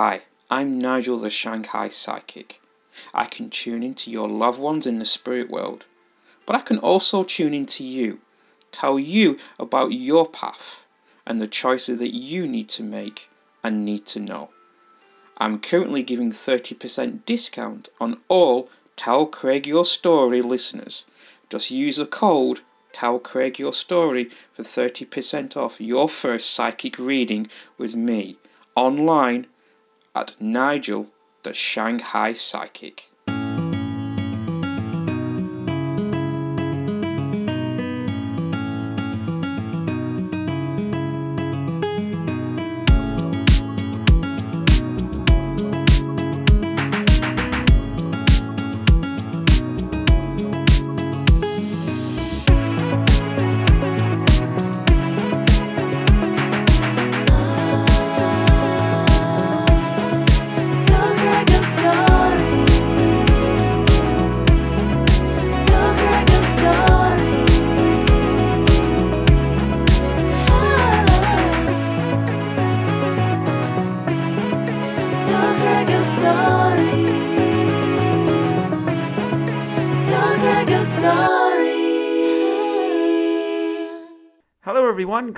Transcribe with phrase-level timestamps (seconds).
[0.00, 2.60] Hi, I'm Nigel the Shanghai Psychic.
[3.12, 5.86] I can tune into your loved ones in the spirit world,
[6.46, 8.20] but I can also tune into you,
[8.70, 10.84] tell you about your path
[11.26, 13.28] and the choices that you need to make
[13.64, 14.50] and need to know.
[15.36, 21.06] I'm currently giving 30% discount on all Tell Craig Your Story listeners.
[21.50, 22.60] Just use the code
[22.92, 28.36] Tell Craig Your Story for 30% off your first psychic reading with me
[28.76, 29.48] online
[30.18, 31.06] at Nigel
[31.44, 33.07] the Shanghai Psychic.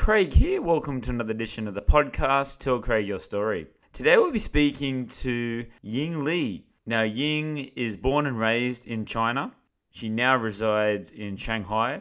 [0.00, 0.62] Craig here.
[0.62, 3.66] Welcome to another edition of the podcast, Tell Craig Your Story.
[3.92, 6.64] Today we'll be speaking to Ying Li.
[6.86, 9.52] Now, Ying is born and raised in China.
[9.90, 12.00] She now resides in Shanghai,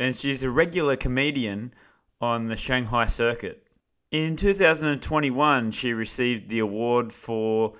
[0.00, 1.74] and she's a regular comedian
[2.18, 3.62] on the Shanghai circuit.
[4.10, 7.74] In 2021, she received the award for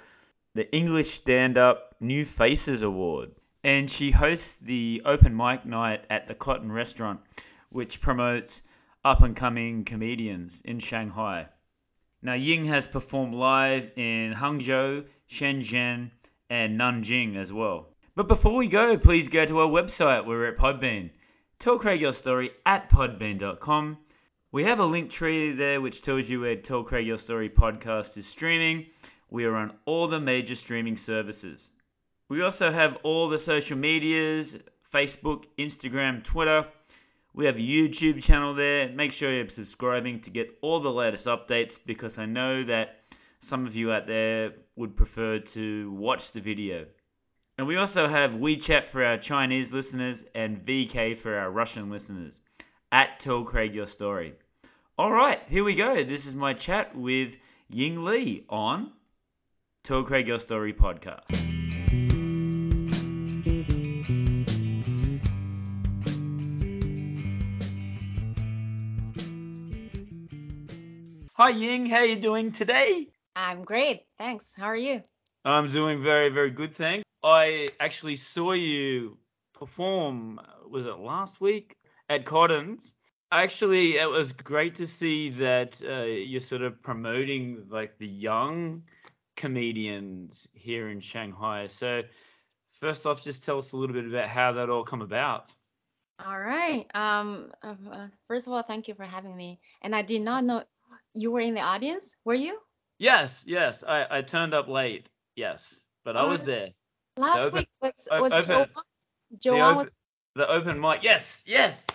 [0.55, 3.31] the English Stand Up New Faces Award,
[3.65, 7.21] and she hosts the open mic night at the Cotton Restaurant,
[7.71, 8.61] which promotes
[9.05, 11.49] up and coming comedians in Shanghai.
[12.21, 16.11] Now, Ying has performed live in Hangzhou, Shenzhen,
[16.51, 17.89] and Nanjing as well.
[18.15, 20.27] But before we go, please go to our website.
[20.27, 21.11] We're at Podbean.
[21.59, 23.99] Tell Craig your story at podbean.com.
[24.51, 28.17] We have a link tree there which tells you where Tell Craig Your Story podcast
[28.17, 28.87] is streaming.
[29.29, 31.71] We are on all the major streaming services.
[32.31, 34.57] We also have all the social medias
[34.93, 36.67] Facebook, Instagram, Twitter.
[37.39, 38.89] We have a YouTube channel there.
[38.89, 43.05] Make sure you're subscribing to get all the latest updates because I know that
[43.39, 46.87] some of you out there would prefer to watch the video.
[47.57, 52.41] And we also have WeChat for our Chinese listeners and VK for our Russian listeners.
[52.91, 54.35] At Tell Craig Your Story.
[54.99, 56.03] Alright, here we go.
[56.03, 57.37] This is my chat with
[57.69, 58.91] Ying Li on
[59.85, 61.58] Tell Craig Your Story podcast.
[71.41, 73.07] Hi Ying, how are you doing today?
[73.37, 74.55] I'm great, thanks.
[74.57, 75.05] How are you?
[75.45, 77.05] I'm doing very, very good, thanks.
[77.23, 79.19] I actually saw you
[79.55, 81.77] perform, was it last week
[82.09, 82.93] at Cotton's?
[83.31, 88.83] Actually, it was great to see that uh, you're sort of promoting like the young
[89.37, 91.69] comedians here in Shanghai.
[91.69, 92.03] So,
[92.81, 95.53] first off, just tell us a little bit about how that all come about.
[96.19, 96.85] All right.
[96.97, 97.53] Um.
[97.63, 99.61] Uh, first of all, thank you for having me.
[99.83, 100.65] And I did not know
[101.19, 102.59] you were in the audience, were you?
[102.99, 103.85] Yes, yes.
[103.87, 105.09] I, I turned up late.
[105.37, 106.69] Yes, but I was uh, there.
[107.17, 108.67] Last open, week was was open,
[109.39, 109.59] Joanne.
[109.59, 109.91] Joanne was
[110.35, 111.03] the open mic.
[111.03, 111.87] Yes, yes.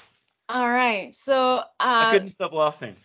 [0.50, 1.14] All right.
[1.14, 2.96] So uh, I couldn't stop laughing.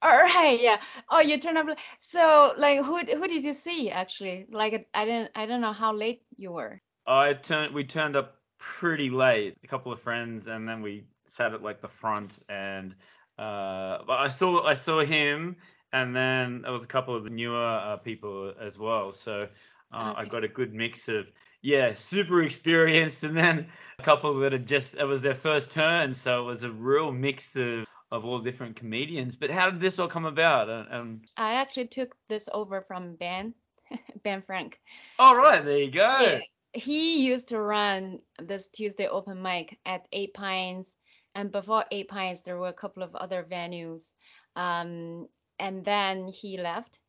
[0.00, 0.76] All right, yeah.
[1.10, 1.66] Oh, you turned up.
[1.98, 4.46] So, like, who who did you see actually?
[4.50, 6.80] Like, I didn't I don't know how late you were.
[7.06, 7.74] I turned.
[7.74, 9.56] We turned up pretty late.
[9.64, 12.94] A couple of friends, and then we sat at like the front and
[13.38, 15.56] uh, but I saw I saw him,
[15.92, 19.12] and then there was a couple of the newer uh, people as well.
[19.12, 19.48] So
[19.92, 20.20] uh, okay.
[20.20, 21.26] I got a good mix of
[21.62, 23.66] yeah, super experienced, and then
[23.98, 26.14] a couple that had just it was their first turn.
[26.14, 29.36] So it was a real mix of of all different comedians.
[29.36, 30.68] But how did this all come about?
[30.92, 33.54] Um, I actually took this over from Ben,
[34.24, 34.80] Ben Frank.
[35.18, 36.18] All right, there you go.
[36.20, 36.38] Yeah,
[36.72, 40.96] he used to run this Tuesday open mic at Eight Pines
[41.34, 44.14] and before Eight Pines, there were a couple of other venues.
[44.56, 45.28] Um,
[45.58, 47.00] and then he left.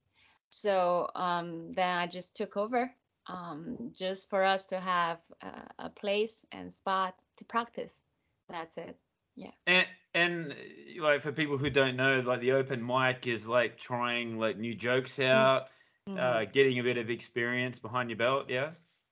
[0.50, 2.92] So um, then I just took over
[3.28, 8.02] um, just for us to have a, a, place and spot to practice.
[8.50, 8.98] That's it.
[9.36, 9.52] Yeah.
[9.68, 10.56] And and
[11.00, 14.74] like for people who don't know, like the open mic is like trying like new
[14.74, 15.30] jokes mm.
[15.30, 15.68] out,
[16.08, 16.20] mm-hmm.
[16.20, 18.46] uh, getting a bit of experience behind your belt.
[18.50, 18.72] Yeah.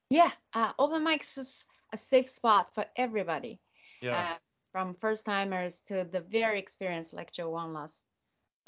[0.09, 0.31] Yeah.
[0.54, 3.59] Uh, open mics is a safe spot for everybody.
[4.01, 4.18] Yeah.
[4.18, 4.38] Uh,
[4.72, 8.08] from first timers to the very experienced like Joe last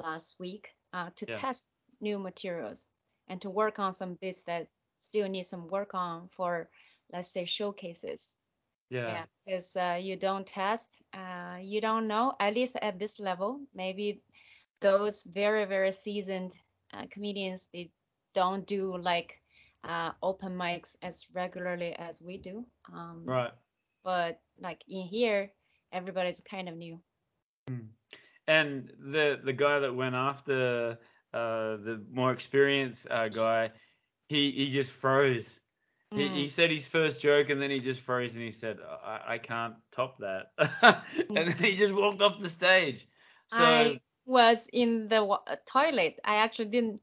[0.01, 1.37] last week uh, to yeah.
[1.37, 1.67] test
[2.01, 2.89] new materials
[3.27, 4.67] and to work on some bits that
[5.01, 6.69] still need some work on for,
[7.11, 8.35] let's say, showcases.
[8.89, 9.07] Yeah.
[9.07, 13.61] Yeah, because uh, you don't test, uh, you don't know, at least at this level,
[13.75, 14.23] maybe
[14.81, 16.55] those very, very seasoned
[16.91, 17.91] uh, comedians, they
[18.33, 19.41] don't do like
[19.83, 22.65] uh, open mics as regularly as we do.
[22.91, 23.51] Um, Right.
[24.03, 25.51] but like in here,
[25.91, 26.99] everybody's kind of new.
[28.47, 30.97] And the the guy that went after
[31.33, 33.71] uh, the more experienced uh, guy,
[34.27, 35.59] he he just froze.
[36.11, 36.35] He, Mm.
[36.35, 39.37] he said his first joke and then he just froze and he said, I, I
[39.37, 40.47] can't top that.
[41.29, 43.07] and then he just walked off the stage.
[43.51, 46.19] So I was in the uh, toilet.
[46.25, 47.01] I actually didn't.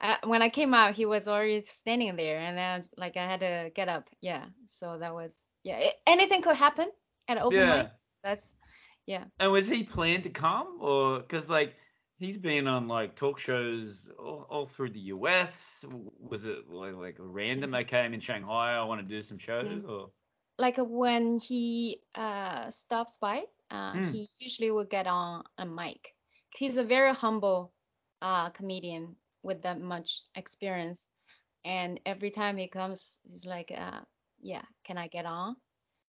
[0.00, 3.40] Uh, when I came out, he was already standing there, and then like I had
[3.40, 4.08] to get up.
[4.20, 5.76] Yeah, so that was yeah.
[5.76, 6.88] It, anything could happen
[7.28, 7.76] at open yeah.
[7.76, 7.90] mic.
[8.22, 8.52] That's
[9.06, 9.26] yeah.
[9.38, 11.76] And was he planned to come or because like
[12.18, 15.84] he's been on like talk shows all, all through the US?
[16.18, 17.74] Was it like, like random?
[17.74, 18.74] Okay, I'm in Shanghai.
[18.76, 19.84] I want to do some shows Mm.
[19.84, 20.12] or
[20.58, 24.10] Like uh, when he uh stops by, uh, Mm.
[24.10, 26.14] he usually will get on a mic.
[26.56, 27.72] He's a very humble
[28.20, 31.10] uh comedian with that much experience,
[31.64, 34.02] and every time he comes, he's like, uh,
[34.40, 35.56] yeah, can I get on?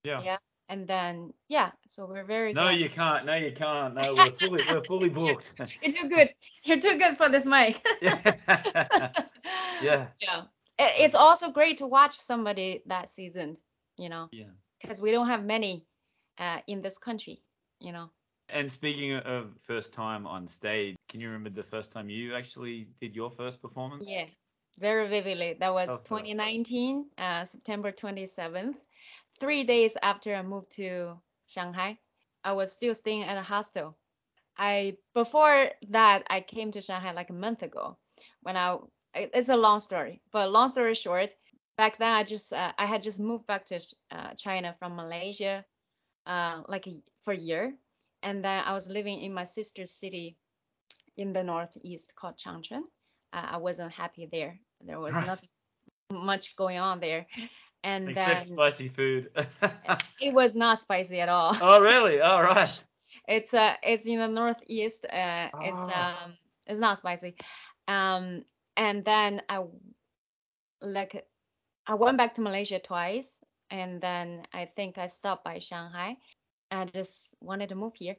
[0.03, 0.21] yeah.
[0.23, 0.37] Yeah.
[0.71, 2.79] And then yeah, so we're very No, glad.
[2.79, 3.25] you can't.
[3.25, 3.94] No, you can't.
[3.94, 5.53] No, we're fully we're fully booked.
[5.83, 6.29] You're too good.
[6.63, 7.85] You're too good for this mic.
[8.01, 9.12] yeah.
[9.81, 10.07] Yeah.
[10.79, 13.57] It's also great to watch somebody that seasoned,
[13.97, 14.45] you know, Yeah.
[14.81, 15.85] because we don't have many
[16.39, 17.44] uh, in this country,
[17.81, 18.09] you know.
[18.50, 22.88] And speaking of first time on stage, can you remember the first time you actually
[23.01, 24.07] did your first performance?
[24.09, 24.25] Yeah,
[24.79, 25.57] very vividly.
[25.59, 26.31] That was Tell us about it.
[26.31, 28.77] 2019, uh, September 27th,
[29.41, 31.97] three days after I moved to Shanghai.
[32.43, 33.97] I was still staying at a hostel.
[34.57, 37.97] I before that I came to Shanghai like a month ago.
[38.43, 38.77] When I
[39.13, 41.31] it's a long story, but long story short,
[41.77, 43.79] back then I just uh, I had just moved back to
[44.11, 45.65] uh, China from Malaysia,
[46.27, 47.73] uh, like a, for a year,
[48.23, 50.37] and then I was living in my sister's city
[51.17, 52.83] in the northeast called Changchun.
[53.33, 54.59] Uh, I wasn't happy there.
[54.85, 55.49] There was nothing
[56.11, 57.25] much going on there,
[57.83, 59.30] and Except then spicy food.
[60.19, 61.56] it was not spicy at all.
[61.62, 62.22] oh, really?
[62.22, 62.83] All right.
[63.28, 65.06] It's uh it's in the northeast.
[65.06, 66.25] Uh, it's Ah.
[66.25, 66.33] um
[66.66, 67.36] it's not spicy.
[67.88, 68.44] Um,
[68.78, 69.63] and then I
[70.81, 71.25] like
[71.88, 76.18] I went back to Malaysia twice, and then I think I stopped by Shanghai.
[76.72, 78.16] I just wanted to move here.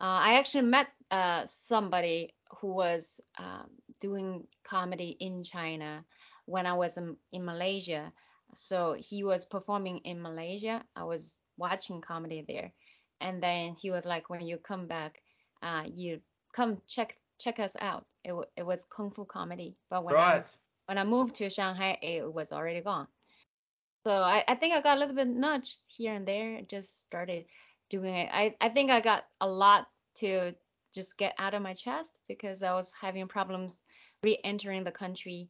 [0.00, 3.70] Uh, I actually met uh somebody who was um,
[4.00, 6.04] doing comedy in China
[6.46, 8.12] when I was in, in Malaysia.
[8.54, 10.84] So he was performing in Malaysia.
[10.94, 12.72] I was watching comedy there.
[13.20, 15.22] And then he was like when you come back
[15.62, 16.20] uh you
[16.52, 18.04] come check check us out.
[18.24, 19.76] It, wa- it was kung fu comedy.
[19.90, 20.42] But when I
[20.86, 23.06] when I moved to Shanghai it was already gone.
[24.04, 26.60] So I, I think I got a little bit nudge here and there.
[26.68, 27.44] Just started
[27.88, 28.28] doing it.
[28.32, 30.54] I, I think I got a lot to
[30.92, 33.84] just get out of my chest because I was having problems
[34.24, 35.48] re-entering the country.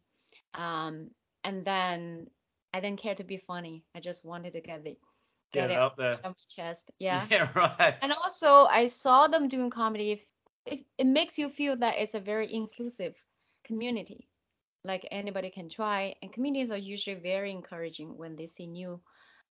[0.54, 1.10] Um
[1.44, 2.28] and then
[2.74, 4.96] I didn't care to be funny I just wanted to get the
[5.52, 6.14] Get it up there.
[6.14, 7.94] of my chest yeah Yeah, right.
[8.02, 10.12] and also, I saw them doing comedy.
[10.12, 10.24] If,
[10.66, 13.14] if it makes you feel that it's a very inclusive
[13.64, 14.28] community,
[14.84, 16.14] like anybody can try.
[16.22, 19.00] And comedians are usually very encouraging when they see new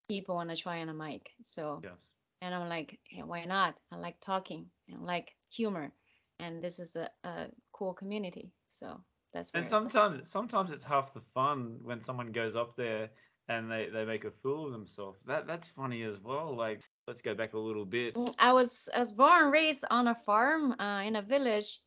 [0.08, 1.30] people want to try on a mic.
[1.44, 1.94] So, Yes.
[2.42, 3.80] and I'm like, hey, why not?
[3.92, 5.92] I like talking and I like humor,
[6.40, 8.52] and this is a, a cool community.
[8.68, 9.02] So
[9.34, 13.10] that's And sometimes sometimes it's half the fun when someone goes up there
[13.48, 15.20] and they, they make a fool of themselves.
[15.26, 16.56] That that's funny as well.
[16.56, 18.16] Like let's go back a little bit.
[18.16, 21.80] Mm, I was I was born and raised on a farm uh, in a village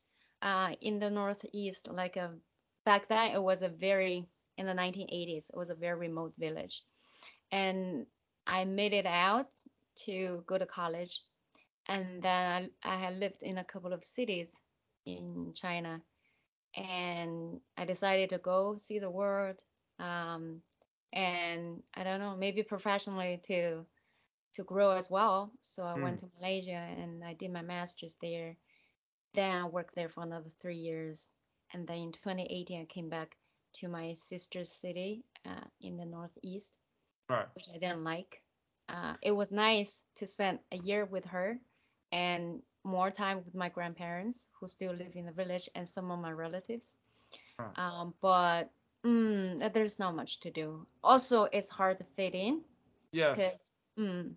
[0.43, 1.89] uh, in the northeast.
[1.91, 2.33] Like a
[2.85, 4.27] back then, it was a very
[4.59, 5.51] in the 1980s.
[5.53, 6.83] It was a very remote village,
[7.51, 8.07] and
[8.47, 9.49] I made it out
[10.05, 11.21] to go to college,
[11.89, 14.57] and then I, I had lived in a couple of cities
[15.07, 16.01] in China,
[16.77, 19.63] and I decided to go see the world.
[19.99, 20.63] Um,
[21.13, 23.85] and I don't know, maybe professionally to
[24.55, 25.53] to grow as well.
[25.63, 28.57] So I went to Malaysia and I did my master's there.
[29.35, 31.33] Then I worked there for another three years.
[31.73, 33.37] And then in 2018, I came back
[33.75, 36.79] to my sister's city uh, in the northeast,
[37.29, 37.47] Right.
[37.55, 38.43] which I didn't like.
[38.89, 41.59] Uh, it was nice to spend a year with her
[42.13, 46.21] and more time with my grandparents who still live in the village and some of
[46.21, 46.97] my relatives.
[47.59, 47.77] Right.
[47.77, 48.71] Um, but
[49.05, 50.87] mm, there's not much to do.
[51.03, 52.63] Also, it's hard to fit in
[53.13, 53.37] Yes.
[53.37, 54.33] because mm,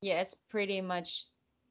[0.00, 1.24] yeah it's pretty much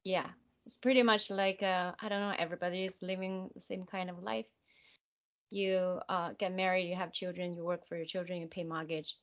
[0.04, 0.28] yeah
[0.66, 4.22] it's pretty much like uh, i don't know everybody is living the same kind of
[4.24, 4.46] life
[5.50, 9.18] you uh, get married, you have children, you work for your children, you pay mortgage.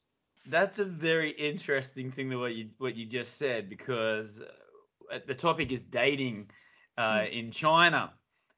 [0.47, 5.35] That's a very interesting thing that what you what you just said because uh, the
[5.35, 6.51] topic is dating
[6.99, 7.33] uh, Mm.
[7.33, 8.13] in China,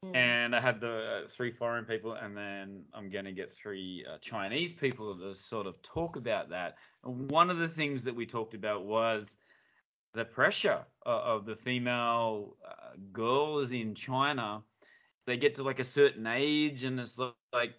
[0.04, 0.16] Mm.
[0.16, 4.04] and I had the uh, three foreign people, and then I'm going to get three
[4.04, 6.78] uh, Chinese people to sort of talk about that.
[7.04, 9.36] And one of the things that we talked about was
[10.14, 14.62] the pressure of, of the female uh, girls in China.
[15.26, 17.18] They get to like a certain age, and it's
[17.52, 17.74] like,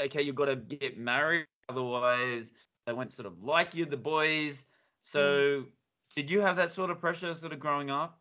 [0.00, 2.52] okay, you've got to get married, otherwise
[2.86, 4.64] they won't sort of like you, the boys.
[5.02, 5.64] So,
[6.16, 8.18] did you have that sort of pressure sort of growing up?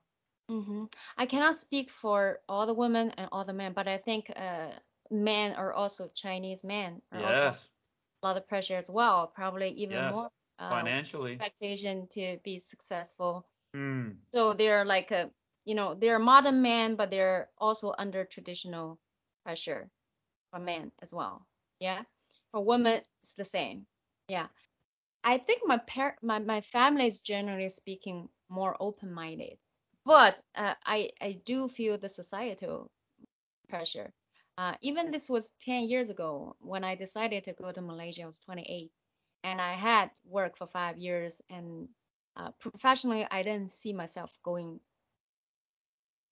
[0.49, 0.85] Hmm
[1.17, 4.71] I cannot speak for all the women and all the men, but I think uh,
[5.11, 10.03] men are also Chinese men are also a lot of pressure as well, probably even
[10.03, 10.13] Yes.
[10.13, 11.39] more uh, financially.
[11.39, 13.45] expectation to be successful.
[13.75, 15.31] Mm, So they're like a,
[15.65, 18.99] you know, they're modern men, but they're also under traditional
[19.43, 19.89] pressure
[20.51, 21.45] for men as well.
[21.79, 22.03] Yeah.
[22.51, 23.85] For women, it's the same.
[24.27, 24.47] Yeah.
[25.23, 29.57] I think my par my, my family is generally speaking more open-minded,
[30.07, 32.89] but uh, I I do feel the societal
[33.67, 34.13] pressure.
[34.57, 38.23] Uh, even this was 10 years ago when I decided to go to Malaysia.
[38.23, 38.89] I was 28,
[39.43, 41.89] and I had worked for five years, and
[42.37, 44.79] uh, professionally, I didn't see myself going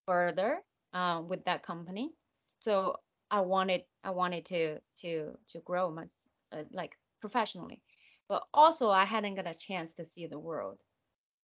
[0.05, 0.59] further
[0.93, 2.11] uh, with that company.
[2.59, 2.95] So
[3.29, 6.05] I wanted I wanted to to to grow my
[6.53, 7.81] uh, like professionally,
[8.29, 10.79] but also I hadn't got a chance to see the world,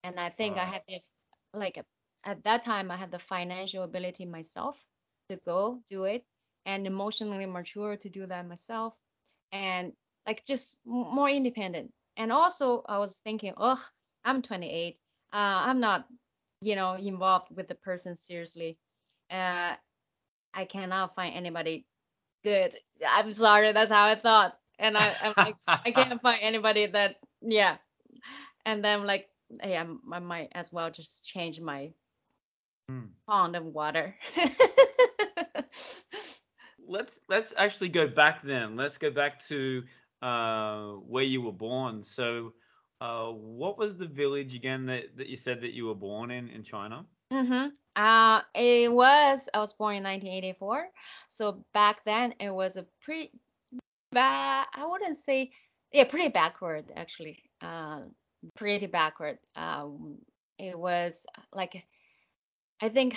[0.03, 1.01] and I think I had the
[1.53, 1.77] like
[2.23, 4.83] at that time I had the financial ability myself
[5.29, 6.23] to go do it,
[6.65, 8.93] and emotionally mature to do that myself,
[9.51, 9.93] and
[10.27, 11.91] like just more independent.
[12.17, 13.81] And also I was thinking, oh,
[14.23, 14.97] I'm 28,
[15.33, 16.05] uh, I'm not
[16.61, 18.77] you know involved with the person seriously.
[19.29, 19.75] Uh,
[20.53, 21.85] I cannot find anybody
[22.43, 22.73] good.
[23.07, 24.57] I'm sorry, that's how I thought.
[24.79, 27.77] And I, I'm like, I can't find anybody that, yeah.
[28.65, 29.27] And then like,
[29.61, 31.91] hey, I'm, I might as well just change my
[32.89, 33.07] mm.
[33.27, 34.15] pond of water.
[36.87, 38.75] Let's let's actually go back then.
[38.75, 39.83] Let's go back to
[40.21, 42.03] uh, where you were born.
[42.03, 42.51] So,
[42.99, 46.49] uh, what was the village again that, that you said that you were born in
[46.49, 47.05] in China?
[47.31, 47.69] Mm-hmm.
[47.95, 50.87] Uh, it was, I was born in 1984.
[51.27, 53.31] So back then it was a pretty
[54.11, 55.51] bad, I wouldn't say,
[55.91, 57.39] yeah, pretty backward actually.
[57.61, 58.01] Uh,
[58.55, 59.39] pretty backward.
[59.55, 60.17] Um,
[60.57, 61.85] it was like
[62.81, 63.15] I think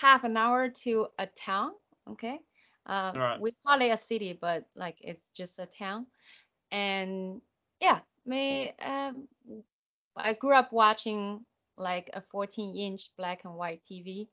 [0.00, 1.72] half an hour to a town.
[2.10, 2.38] Okay.
[2.86, 3.40] Um, Right.
[3.40, 6.06] we call it a city, but like it's just a town.
[6.70, 7.40] And
[7.80, 9.28] yeah, me, um,
[10.16, 11.44] I grew up watching
[11.76, 14.28] like a 14 inch black and white TV.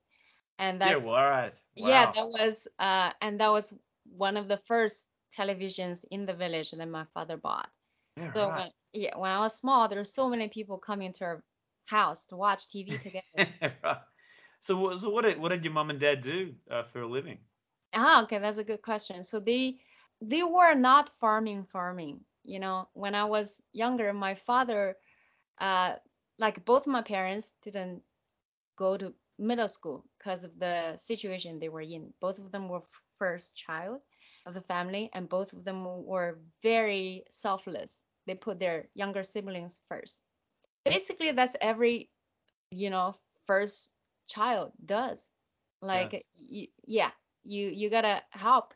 [0.60, 1.54] And Yeah, that's, right.
[1.76, 3.74] yeah, that was, uh, and that was
[4.06, 5.08] one of the first
[5.38, 7.70] televisions in the village that my father bought.
[8.18, 8.56] Yeah, So right.
[8.56, 11.44] when, yeah, when I was small, there were so many people coming to our
[11.86, 13.24] house to watch TV together.
[13.84, 14.17] Right.
[14.68, 17.40] So, so what did what did your mom and dad do uh, for a living?
[17.94, 19.24] Ah, okay, that's a good question.
[19.24, 19.80] So they
[20.22, 22.26] they were not farming farming.
[22.44, 24.98] You know, when I was younger, my father,
[25.60, 25.96] uh,
[26.40, 28.04] like both my parents didn't
[28.78, 32.14] go to middle school because of the situation they were in.
[32.22, 32.84] Both of them were
[33.18, 34.02] first child
[34.46, 38.06] of the family, and both of them were very selfless.
[38.28, 40.24] They put their younger siblings first.
[40.86, 42.10] Basically, that's every,
[42.72, 43.97] you know, first
[44.28, 45.32] child does.
[45.92, 46.14] Yes.
[46.14, 47.12] Like, y yeah,
[47.44, 48.74] you you gotta help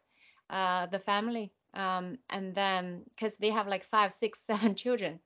[0.49, 1.53] uh the family.
[1.73, 5.21] Um, and then because they have like five, six, seven children.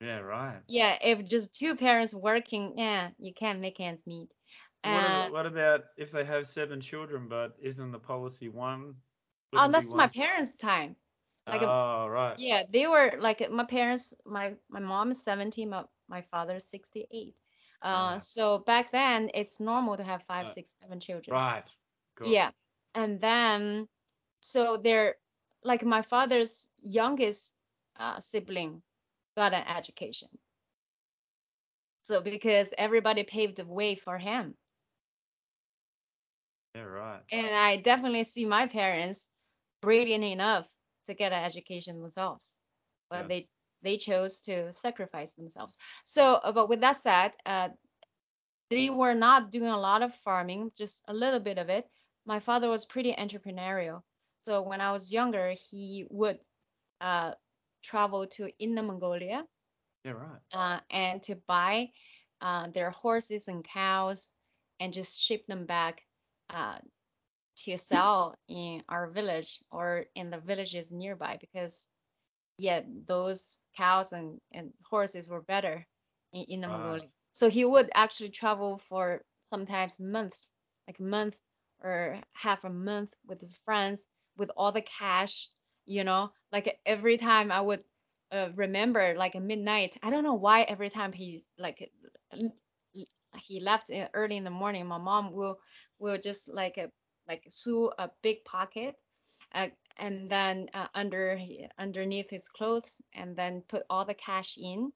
[0.00, 0.62] Yeah, right.
[0.68, 4.30] Yeah, if just two parents working, yeah, you can't make ends meet.
[4.82, 8.96] What And about, what about if they have seven children, but isn't the policy one?
[9.54, 10.96] oh, that's my parents' time.
[11.48, 12.38] Like, a- Oh, right.
[12.38, 14.14] yeah, they were like my parents.
[14.24, 17.40] My my mom is 70, my my father is 68.
[17.82, 18.22] Uh, Right.
[18.22, 21.34] so back then it's normal to have five, Uh, six, seven children.
[21.34, 21.76] Right.
[22.16, 22.32] Good.
[22.32, 22.50] Yeah.
[22.94, 23.88] And then,
[24.40, 25.16] so they're
[25.62, 27.54] like my father's youngest
[27.98, 28.82] uh, sibling
[29.36, 30.28] got an education.
[32.02, 34.56] So because everybody paved the way for him.
[36.74, 37.22] Yeah, right.
[37.30, 39.28] And I definitely see my parents
[39.80, 40.68] brilliant enough
[41.06, 42.58] to get an education themselves.
[43.10, 43.28] But Yes.
[43.28, 43.48] they
[43.82, 45.76] they chose to sacrifice themselves.
[46.04, 47.68] So, uh, but with that said, uh,
[48.70, 51.88] they were not doing a lot of farming, just a little bit of it.
[52.26, 54.02] My father was pretty entrepreneurial.
[54.38, 56.38] So when I was younger, he would
[57.00, 57.34] uh,
[57.82, 59.44] travel to Inner Mongolia
[60.04, 60.40] Yeah, right.
[60.52, 61.90] uh, and to buy
[62.40, 64.30] uh, their horses and cows
[64.80, 66.02] and just ship them back
[66.50, 66.78] uh,
[67.56, 71.88] to sell in our village or in the villages nearby because
[72.58, 75.86] yeah, those cows and, and horses were better
[76.32, 76.68] in Inner Right.
[76.68, 77.08] Mongolia.
[77.32, 80.50] So he would actually travel for sometimes months,
[80.88, 81.40] like a month
[81.82, 85.48] or half a month with his friends with all the cash,
[85.86, 87.84] you know, like every time I would
[88.32, 89.96] uh, remember like at midnight.
[90.02, 91.90] I don't know why every time he's like
[93.38, 95.58] he left early in the morning, my mom will
[95.98, 96.90] will just like a,
[97.28, 98.96] like sew a big pocket
[99.54, 99.68] uh,
[99.98, 101.38] and then uh, under
[101.78, 104.92] underneath his clothes and then put all the cash in.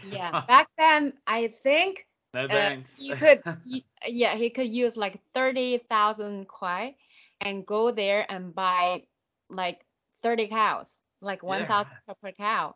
[0.00, 3.42] Yeah, back then I think no uh, you could
[4.06, 6.94] yeah he could use like 30,000 kuai
[7.40, 9.02] and go there and buy
[9.50, 9.84] like
[10.22, 11.98] 30 cows, like 1,000 Yeah.
[12.06, 12.74] per per cow,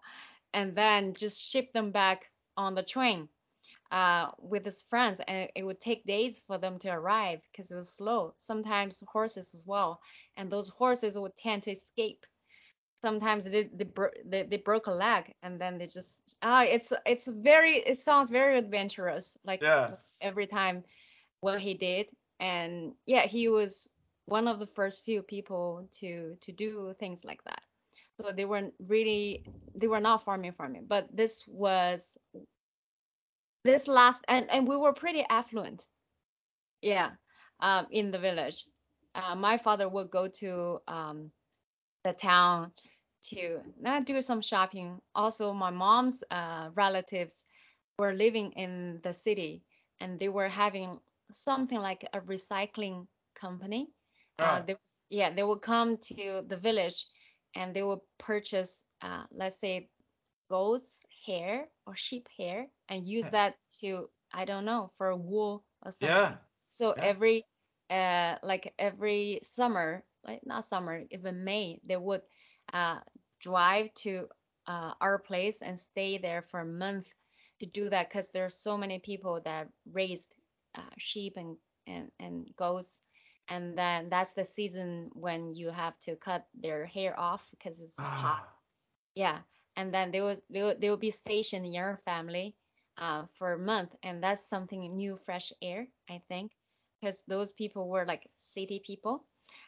[0.53, 3.29] and then just ship them back on the train
[3.91, 7.77] uh, with his friends, and it would take days for them to arrive because it
[7.77, 8.35] was slow.
[8.39, 10.01] Sometimes horses as well,
[10.37, 12.25] and those horses would tend to escape.
[13.03, 16.93] Sometimes they they, bro- they, they broke a leg, and then they just ah, it's
[17.07, 19.97] it's very it sounds very adventurous, like Yeah.
[20.21, 20.85] every time
[21.41, 23.89] what he did, and yeah, he was
[24.27, 27.63] one of the first few people to to do things like that.
[28.21, 29.43] So they weren't really
[29.75, 32.19] they were not farming farming, but this was
[33.65, 35.87] this last and and we were pretty affluent.
[36.83, 37.11] Yeah
[37.61, 38.65] um in the village.
[39.15, 41.31] Uh, my father would go to um
[42.05, 42.73] the town
[43.23, 45.01] to uh, do some shopping.
[45.15, 47.45] Also my mom's uh, relatives
[47.99, 49.63] were living in the city
[50.01, 50.99] and they were having
[51.33, 53.89] something like a recycling company.
[54.41, 54.67] Uh, Right.
[54.67, 54.77] they,
[55.11, 57.07] yeah they would come to the village
[57.55, 59.89] and they would purchase uh, let's say
[60.51, 63.31] goat's hair or sheep hair and use Yeah.
[63.31, 66.25] that to I don't know for wool or something.
[66.29, 66.59] Yeah.
[66.67, 67.01] So Yeah.
[67.01, 67.47] every
[67.91, 72.23] uh like every summer, like not summer, even May, they would
[72.73, 73.01] uh
[73.41, 74.29] drive to
[74.67, 77.13] uh our place and stay there for a month
[77.61, 80.35] to do that because there are so many people that raised
[80.75, 81.57] uh, sheep and
[81.87, 83.01] and and goats.
[83.49, 88.03] And then that's the season when you have to cut their hair off because it's
[88.13, 88.59] hot Ah,
[89.15, 89.41] yeah,
[89.77, 92.57] and then they was they will they will be stationed in your family
[92.99, 96.53] uh, for a month, and that's something new, fresh air, I think,
[97.01, 99.25] because those people were like city people,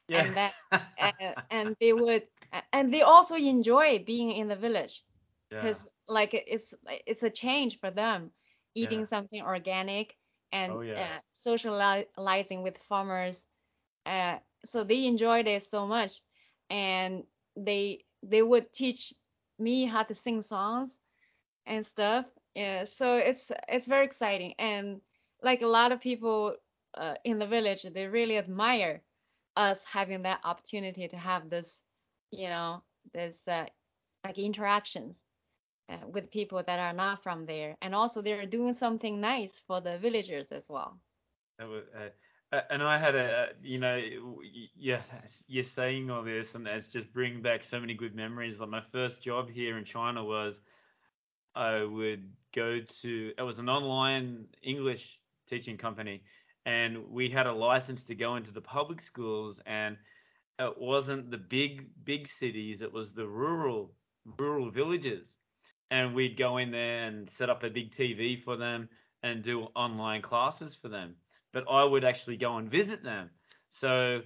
[0.09, 0.25] yeah.
[0.25, 0.51] and then
[1.01, 2.23] uh, and they would
[2.73, 5.03] and they also enjoy being in the village,
[5.51, 5.61] yeah.
[5.61, 6.75] because like it's
[7.07, 8.31] it's a change for them,
[8.75, 9.07] eating Yeah.
[9.07, 10.17] something organic
[10.53, 10.97] and Oh yeah.
[10.97, 13.47] uh, socializing with farmers
[14.07, 16.21] uh, so they enjoyed it so much
[16.71, 17.25] and
[17.57, 19.13] they they would teach
[19.63, 20.99] me how to sing songs
[21.67, 22.27] and stuff.
[22.55, 24.55] Yeah so it's it's very exciting.
[24.59, 25.01] And
[25.43, 26.57] like a lot of people
[26.97, 29.03] uh, in the village they really admire
[29.57, 31.83] us having that opportunity to have this
[32.31, 32.83] you know
[33.15, 33.67] this uh,
[34.25, 35.25] like interactions
[35.89, 37.77] uh, with people that are not from there.
[37.83, 40.99] And also they're doing something nice for the villagers as well.
[41.59, 42.09] Was, uh,
[42.71, 44.01] and I had a, you know,
[44.77, 45.01] yeah,
[45.49, 48.61] you're saying all this, and it's just bringing back so many good memories.
[48.61, 50.61] Like my first job here in China was
[51.55, 56.23] I would go to, it was an online English teaching company,
[56.67, 59.97] and we had a license to go into the public schools, and
[60.59, 63.95] it wasn't the big big cities, it was the rural
[64.39, 65.37] rural villages,
[65.91, 68.89] and we'd go in there and set up a big TV for them
[69.23, 71.17] and do online classes for them.
[71.53, 73.31] But I would actually go and visit them.
[73.69, 74.23] So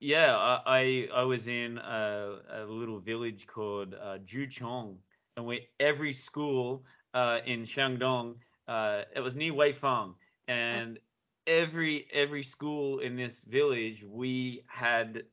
[0.00, 4.96] yeah, I I, I was in a, a little village called uh, Juchong,
[5.36, 8.36] and we every school uh, in Shandong,
[8.68, 10.14] uh, it was near Weifang,
[10.48, 10.98] and
[11.46, 15.24] every every school in this village we had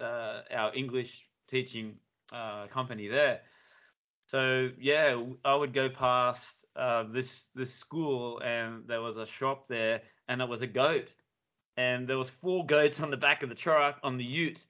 [0.00, 1.96] uh, our English teaching
[2.32, 3.40] uh, company there.
[4.28, 9.68] So yeah, I would go past uh, this this school and there was a shop
[9.68, 11.08] there and it was a goat
[11.76, 14.66] and there was four goats on the back of the truck on the ute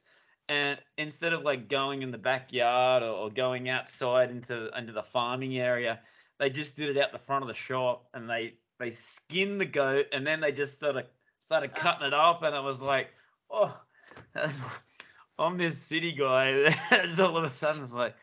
[0.49, 5.03] and instead of like going in the backyard or, or going outside into into the
[5.03, 6.01] farming area,
[6.39, 9.67] they just did it out the front of the shop and they they skinned the
[9.67, 11.05] goat and then they just sort of
[11.41, 13.09] started cutting it up and it was like,
[13.51, 13.77] oh,
[15.39, 16.75] I'm this city guy.
[16.93, 18.15] It's all of a sudden it's like,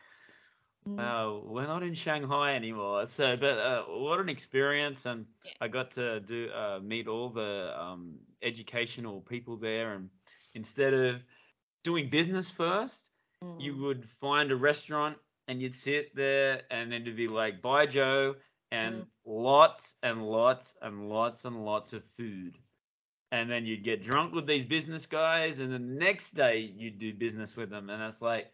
[0.86, 1.10] mm,
[1.44, 3.06] we're not in Shanghai anymore.
[3.06, 5.52] So, but uh, what an experience and yeah.
[5.60, 10.10] I got to do uh, meet all the um, educational people there and
[10.54, 11.22] instead of
[11.84, 13.08] doing business first,
[13.58, 15.18] you Mm, would find a restaurant
[15.48, 18.34] and you'd sit there and then it'd be like, baijiu,
[18.70, 19.06] and mm.
[19.26, 22.58] lots and lots and lots and lots of food.
[23.32, 27.12] and then you'd get drunk with these business guys, and the next day you'd do
[27.14, 28.46] business with them, and it's like,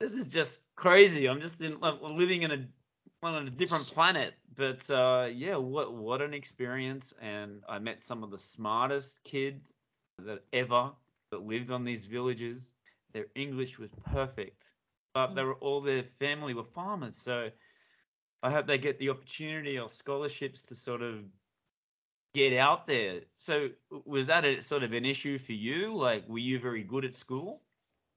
[0.00, 1.28] this is just crazy.
[1.28, 2.66] I'm just in living in a
[3.22, 4.34] on a different planet.
[4.56, 7.14] But uh, yeah, what what an experience!
[7.20, 9.74] And I met some of the smartest kids
[10.18, 10.90] that ever
[11.30, 12.72] that lived on these villages.
[13.12, 14.72] Their English was perfect,
[15.14, 17.16] but they were all their family were farmers.
[17.16, 17.50] So
[18.42, 21.20] I hope they get the opportunity or scholarships to sort of
[22.34, 23.20] get out there.
[23.38, 23.68] So
[24.04, 25.94] was that a sort of an issue for you?
[25.94, 27.62] Like, were you very good at school?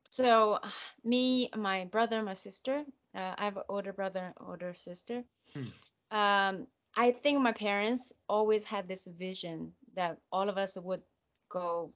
[0.10, 0.60] So
[1.04, 2.84] me, my brother, my sister.
[3.16, 5.24] Uh, I have an older brother, and older sister.
[5.54, 6.18] Hmm.
[6.18, 11.02] Um, I think my parents always had this vision that all of us would
[11.50, 11.92] go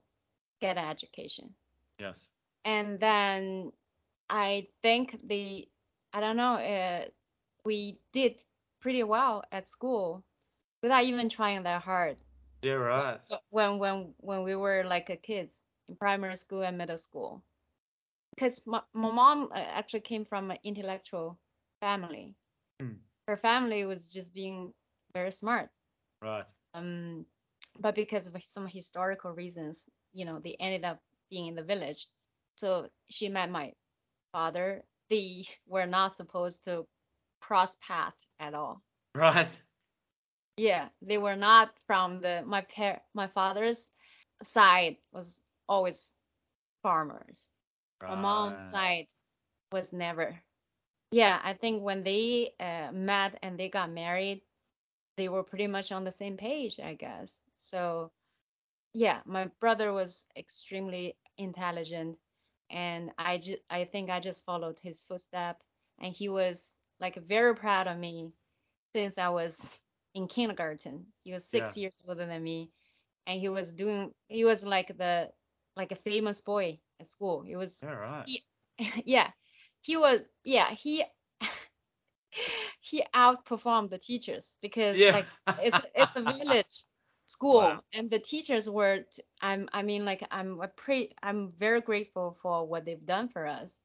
[0.60, 1.54] get an education.
[1.98, 2.18] Yes.
[2.64, 3.72] And then
[4.30, 5.68] I think the,
[6.12, 7.04] I don't know, uh,
[7.64, 8.42] we did
[8.80, 10.22] pretty well at school
[10.82, 12.16] without even trying that hard.
[12.62, 13.20] Yeah, right.
[13.50, 17.42] When when when we were like a kids in primary school and middle school,
[18.34, 21.38] because my, my mom uh, actually came from an intellectual
[21.80, 22.34] family.
[22.80, 22.94] Hmm.
[23.28, 24.72] Her family was just being
[25.14, 25.68] very smart.
[26.20, 26.46] Right.
[26.74, 27.26] Um,
[27.78, 30.98] but because of some historical reasons, you know, they ended up
[31.30, 32.06] being in the village.
[32.56, 33.72] So she met my
[34.32, 34.82] father.
[35.10, 36.86] They were not supposed to
[37.40, 38.82] cross path at all.
[39.14, 39.62] Right.
[40.56, 43.90] Yeah, they were not from the my par my father's
[44.42, 46.10] side was always
[46.82, 47.50] farmers.
[48.08, 49.08] My mom's side
[49.72, 50.42] was never.
[51.10, 54.42] Yeah, I think when they uh, met and they got married,
[55.16, 57.44] they were pretty much on the same page, I guess.
[57.54, 58.12] So,
[58.92, 62.18] yeah, my brother was extremely intelligent,
[62.70, 65.62] and I ju I think I just followed his footstep,
[65.98, 68.32] and he was like very proud of me
[68.94, 69.82] since I was
[70.14, 71.06] in kindergarten.
[71.24, 71.76] He was six Yeah.
[71.76, 72.70] years older than me,
[73.26, 75.32] and he was doing he was like the
[75.76, 77.42] like a famous boy at school.
[77.42, 78.42] He was Yeah, he,
[79.04, 79.30] yeah,
[79.82, 81.04] he was yeah, he
[82.80, 85.12] he outperformed the teachers because Yeah.
[85.12, 86.84] like it's it's a village
[87.26, 87.84] school Wow.
[87.92, 89.00] and the teachers were
[89.40, 93.46] I'm I mean like I'm a pre I'm very grateful for what they've done for
[93.46, 93.80] us.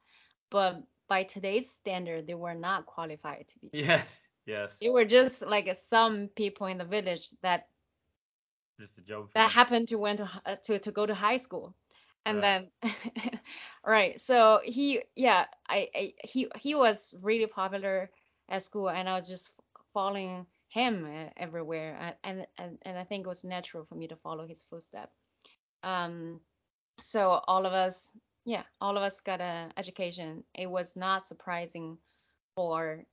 [0.50, 4.18] But by today's standard, they were not qualified to be teachers.
[4.18, 4.22] Yes.
[4.46, 4.82] Yes.
[4.82, 7.68] They were just like some people in the village that
[8.80, 9.52] Just a job that them.
[9.52, 11.76] happened to went to to to go to high school
[12.28, 12.44] and Right.
[12.44, 12.70] then
[13.86, 18.12] right so he yeah I, I he he was really popular
[18.50, 19.54] at school and I was just
[19.94, 24.18] following him uh, everywhere and and and I think it was natural for me to
[24.18, 25.14] follow his footsteps
[25.84, 26.42] um
[27.00, 28.12] so all of us
[28.46, 30.44] yeah all of us got an education.
[30.56, 31.98] It was not surprising
[32.56, 33.06] for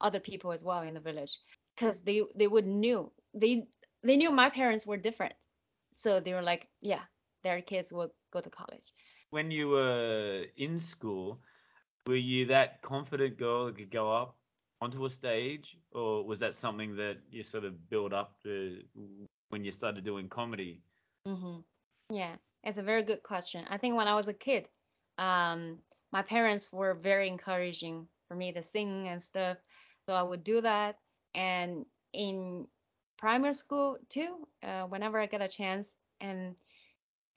[0.00, 1.38] other people as well in the village
[1.76, 3.68] because they they would knew they
[4.02, 5.34] they knew my parents were different.
[5.94, 7.02] So they were like yeah
[7.44, 8.92] their kids will go to college.
[9.30, 11.40] When you were in school,
[12.06, 14.36] were you that confident girl that could go up
[14.80, 18.82] onto a stage, or was that something that you sort of built up to
[19.48, 20.82] when you started doing comedy?
[21.26, 21.58] hmm
[22.10, 23.64] yeah it's a very good question.
[23.70, 24.68] I think when i was a kid
[25.18, 25.78] um
[26.12, 29.58] my parents were very encouraging for me to sing and stuff
[30.06, 30.96] so i would do that.
[31.34, 32.66] And in
[33.18, 36.54] primary school too uh, whenever i get a chance and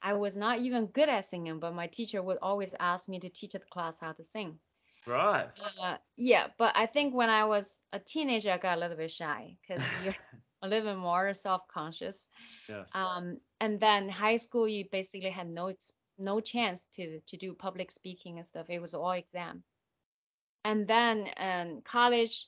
[0.02, 3.28] I was not even good at singing, but my teacher would always ask me to
[3.28, 4.58] teach the class how to sing.
[5.06, 5.48] Right.
[5.80, 9.10] Uh, yeah, but I think when I was a teenager, I got a little bit
[9.10, 10.16] shy because you're
[10.62, 12.28] a little bit more self-conscious.
[12.68, 12.90] Yes.
[12.94, 17.54] Um, and then high school, you basically had no ex no chance to to do
[17.54, 18.66] public speaking and stuff.
[18.68, 19.64] It was all exam.
[20.64, 22.46] And then um, college,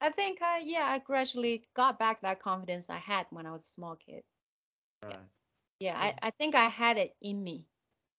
[0.00, 3.62] I think I yeah, I gradually got back that confidence I had when I was
[3.62, 4.22] a small kid.
[5.02, 5.12] Right.
[5.12, 5.18] Yeah,
[5.84, 7.60] I, I think I had it in me.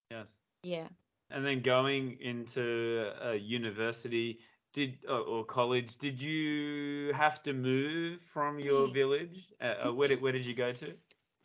[0.09, 0.27] Yes.
[0.63, 0.89] Yeah.
[1.29, 4.39] And then going into a university,
[4.73, 8.89] did or, or college, did you have to move from your Mm.
[8.89, 9.53] village?
[9.61, 10.95] Uh, uh, where did where did you go to?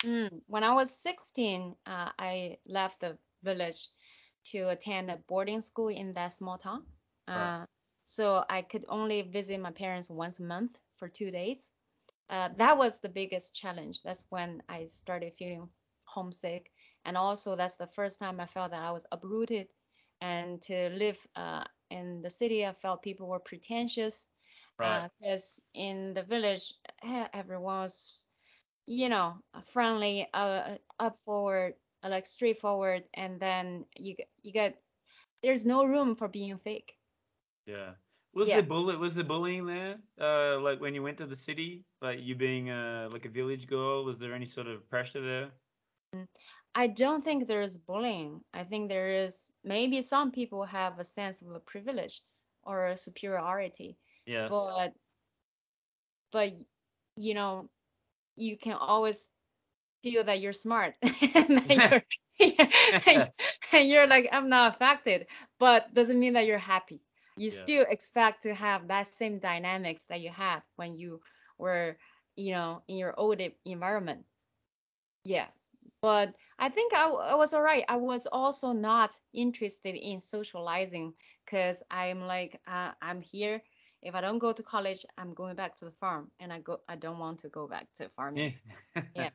[0.04, 3.88] Mm, when I was 16, uh, I left the village
[4.44, 6.86] to attend a boarding school in that small town.
[7.34, 7.52] Right.
[7.52, 7.66] Uh,
[8.04, 11.70] so I could only visit my parents once a month for two days.
[12.28, 14.02] Uh, that was the biggest challenge.
[14.02, 15.70] That's when I started feeling
[16.12, 16.70] homesick.
[17.04, 19.68] And also, that's the first time I felt that I was uprooted.
[20.20, 24.28] And to live uh, in the city, I felt people were pretentious.
[24.78, 25.04] Right.
[25.18, 28.26] Because in the village, eh, everyone was
[28.86, 29.36] you know,
[29.72, 34.80] friendly, uh, up forward, uh, like straightforward, and then you you get,
[35.42, 36.98] there's no room for being fake.
[37.66, 37.94] Yeah.
[38.34, 38.52] Was Yeah.
[38.52, 40.00] there bully was there bullying there?
[40.20, 43.66] Uh, like when you went to the city, like you being uh like a village
[43.66, 45.52] girl, was there any sort of pressure there?
[46.14, 46.28] Mm,
[46.74, 48.44] I don't think there is bullying.
[48.52, 52.20] I think there is maybe some people have a sense of a privilege
[52.64, 54.64] or a superiority, Yes.
[54.64, 54.94] but
[56.32, 56.52] but
[57.16, 57.68] you know,
[58.36, 59.30] you can always
[60.02, 60.94] feel that you're smart
[61.34, 62.02] and that
[62.40, 63.26] you're,
[63.72, 65.26] and you're like I'm not affected,
[65.58, 67.02] but doesn't mean that you're happy.
[67.36, 67.50] You Yeah.
[67.50, 71.20] still expect to have that same dynamics that you had when you
[71.58, 71.96] were,
[72.36, 74.24] you know, in your old environment.
[75.24, 75.46] Yeah.
[76.02, 77.84] But I think I was all right.
[77.88, 81.14] I was also not interested in socializing
[81.46, 83.62] because I'm like, uh, I'm here.
[84.02, 86.80] If I don't go to college, I'm going back to the farm, and I go.
[86.88, 88.50] I don't want to go back to farming.
[88.94, 88.94] Yeah.
[89.14, 89.30] Yeah.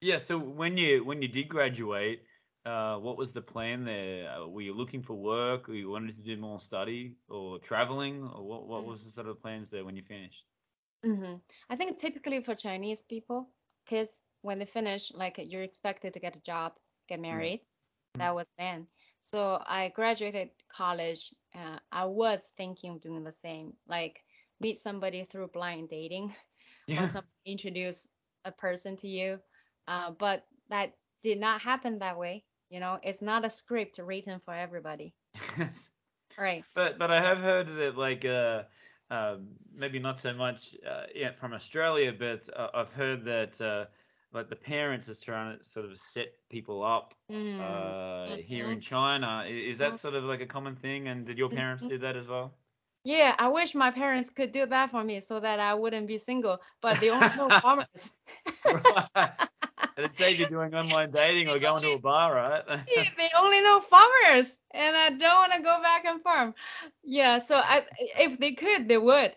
[0.00, 0.16] Yeah.
[0.18, 2.24] So when you when you did graduate,
[2.64, 4.30] uh, what was the plan there?
[4.30, 8.22] Uh, Were you looking for work, or you wanted to do more study, or traveling,
[8.24, 8.86] or what what Mm.
[8.86, 10.44] was the sort of plans there when you finished?
[11.04, 11.36] hmm
[11.68, 13.50] I think typically for Chinese people,
[13.86, 16.72] kids, when they finish, like you're expected to get a job,
[17.08, 17.60] get married.
[18.18, 18.86] That was then.
[19.20, 21.34] So I graduated college.
[21.54, 24.24] Uh, I was thinking of doing the same, like
[24.60, 26.34] meet somebody through blind dating
[26.96, 27.08] or Yeah.
[27.08, 28.08] somebody introduce
[28.44, 29.40] a person to you.
[29.86, 32.44] Uh, but that did not happen that way.
[32.70, 35.14] You know, it's not a script written for everybody.
[36.38, 36.66] Right.
[36.74, 38.64] But but I have heard that like uh,
[39.10, 43.86] um maybe not so much uh, yeah, from Australia, but uh, I've heard that uh,
[44.32, 47.60] like the parents is trying to sort of set people up Mm.
[47.60, 48.80] uh, here in.
[48.80, 49.44] China.
[49.48, 49.98] Is that Mhm.
[49.98, 51.08] sort of like a common thing?
[51.08, 51.88] And did your parents Mhm.
[51.88, 52.52] do that as well?
[53.04, 56.18] Yeah, I wish my parents could do that for me so that I wouldn't be
[56.18, 58.18] single, but they only know farmers.
[58.64, 59.30] Right.
[59.96, 62.64] And it saves you doing online dating or going to a bar, right?
[62.68, 66.54] Yeah, they only know farmers, and I don't want to go back and farm.
[67.02, 69.34] Yeah, so I, if they could, they would.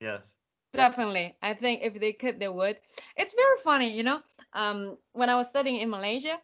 [0.00, 0.35] Yes.
[0.76, 1.34] Definitely.
[1.42, 2.78] I think if they could, they would.
[3.16, 4.20] It's very funny, you know.
[4.52, 6.38] Um, when I was studying in Malaysia,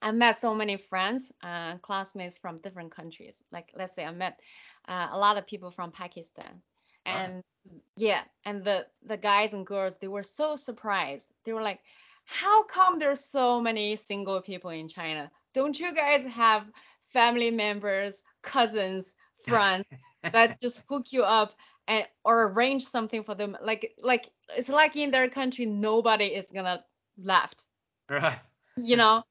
[0.00, 3.42] I met so many friends, uh, classmates from different countries.
[3.50, 4.40] Like, let's say I met
[4.86, 6.62] uh, a lot of people from Pakistan.
[7.04, 7.42] And
[7.96, 11.28] yeah, and the the guys and girls, they were so surprised.
[11.44, 11.80] They were like,
[12.24, 15.30] "How come there's so many single people in China?
[15.54, 16.64] Don't you guys have
[17.12, 19.86] family members, cousins, friends
[20.32, 21.52] that just hook you up
[21.88, 23.56] and or arrange something for them?
[23.62, 26.84] Like like it's like in their country, nobody is gonna
[27.18, 27.66] left
[28.10, 28.38] Right.
[28.76, 29.24] you know?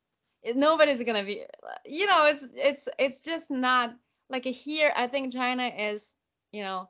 [0.55, 1.43] Nobody's gonna be
[1.85, 3.95] you know it's it's it's just not
[4.29, 6.15] like here i think china is
[6.51, 6.89] you know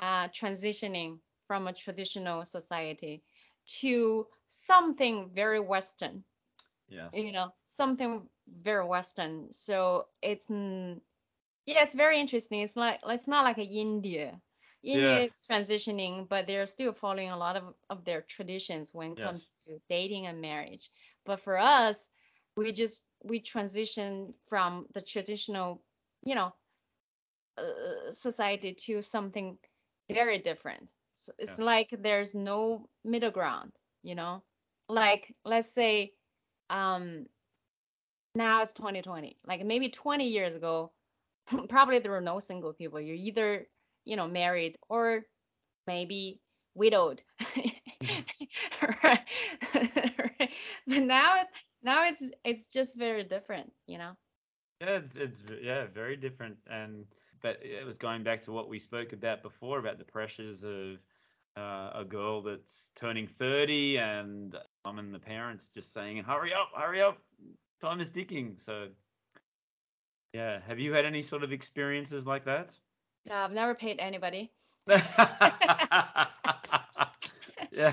[0.00, 3.22] uh transitioning from a traditional society
[3.66, 6.24] to something very western.
[6.88, 9.52] Yeah you know something very western.
[9.52, 12.60] So it's yeah it's very interesting.
[12.60, 13.64] It's like it's not like a
[14.84, 19.12] india india is transitioning but they're still following a lot of, of their traditions when
[19.12, 19.20] it Yes.
[19.20, 20.90] comes to dating and marriage.
[21.24, 22.08] But for us
[22.56, 25.82] we just we transition from the traditional
[26.24, 26.52] you know
[27.58, 29.58] uh, society to something
[30.10, 30.90] very different.
[31.14, 31.58] So it's Yeah.
[31.58, 34.42] like there's no middle ground you know?
[34.88, 36.12] Like let's say
[36.70, 37.26] um
[38.34, 40.92] now it's 2020 like maybe 20 years ago
[41.68, 43.00] probably there were no single people.
[43.00, 43.66] You're either
[44.04, 45.24] you know married or
[45.86, 46.40] maybe
[46.74, 47.22] widowed
[49.04, 49.20] right
[49.72, 50.50] Right.
[50.86, 51.48] but now it
[51.82, 54.14] now it's it's just very different you know
[54.80, 57.06] Yeah, it's it's yeah, very different and
[57.40, 60.98] but it was going back to what we spoke about before about the pressures of
[61.56, 66.70] uh, a girl that's turning 30 and mum and the parents just saying, "Hurry up,
[66.76, 67.18] hurry up,
[67.80, 68.90] time is ticking." So
[70.32, 72.78] yeah, have you had any sort of experiences like that?
[73.30, 74.50] Uh, i've never paid anybody
[74.88, 75.02] yeah,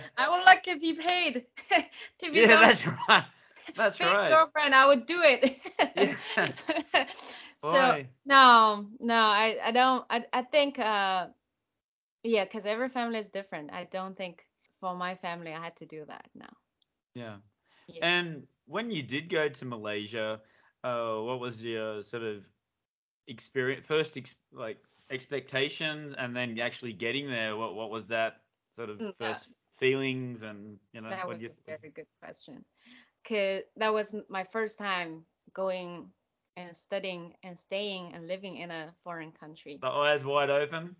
[0.17, 1.45] i would like to be paid
[2.19, 3.23] to be yeah, that's right.
[3.75, 4.29] That's right.
[4.29, 5.57] girlfriend i would do it
[5.95, 6.15] Yeah.
[7.59, 8.07] so Boy.
[8.25, 11.27] no no i i don't i, I think uh
[12.23, 14.45] yeah because every family is different i don't think
[14.79, 16.47] for my family i had to do that no
[17.15, 17.37] Yeah.
[17.87, 20.41] yeah And when you did go to Malaysia,
[20.83, 22.45] uh, what was your sort of
[23.27, 24.77] experience, first ex like
[25.11, 27.55] expectations, and then actually getting there?
[27.57, 28.43] What what was that
[28.75, 32.07] sort of Mm, first feelings, and you know, That what was you a very good
[32.19, 32.65] question.
[33.23, 36.13] Cause that was my first time going
[36.55, 39.81] and studying and staying and living in a foreign country.
[39.81, 40.95] the eyes wide open?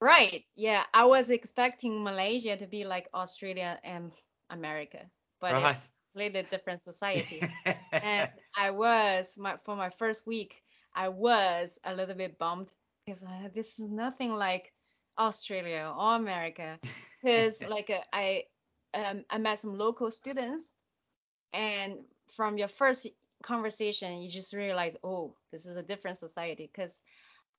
[0.00, 0.44] Right.
[0.54, 0.84] Yeah.
[0.92, 4.12] I was expecting Malaysia to be like Australia and
[4.50, 5.10] America,
[5.40, 5.56] but Right.
[5.56, 7.52] it's completely different society.
[8.00, 10.62] And I was my for my first week,
[10.94, 12.72] I was a little bit bummed
[13.04, 14.72] because uh, this is nothing like
[15.18, 16.78] Australia or America.
[17.22, 18.42] Because like uh, I
[18.94, 20.74] um, I met some local students
[21.52, 21.98] and
[22.34, 23.06] from your first
[23.42, 27.02] conversation, you just realize, oh, this is a different society because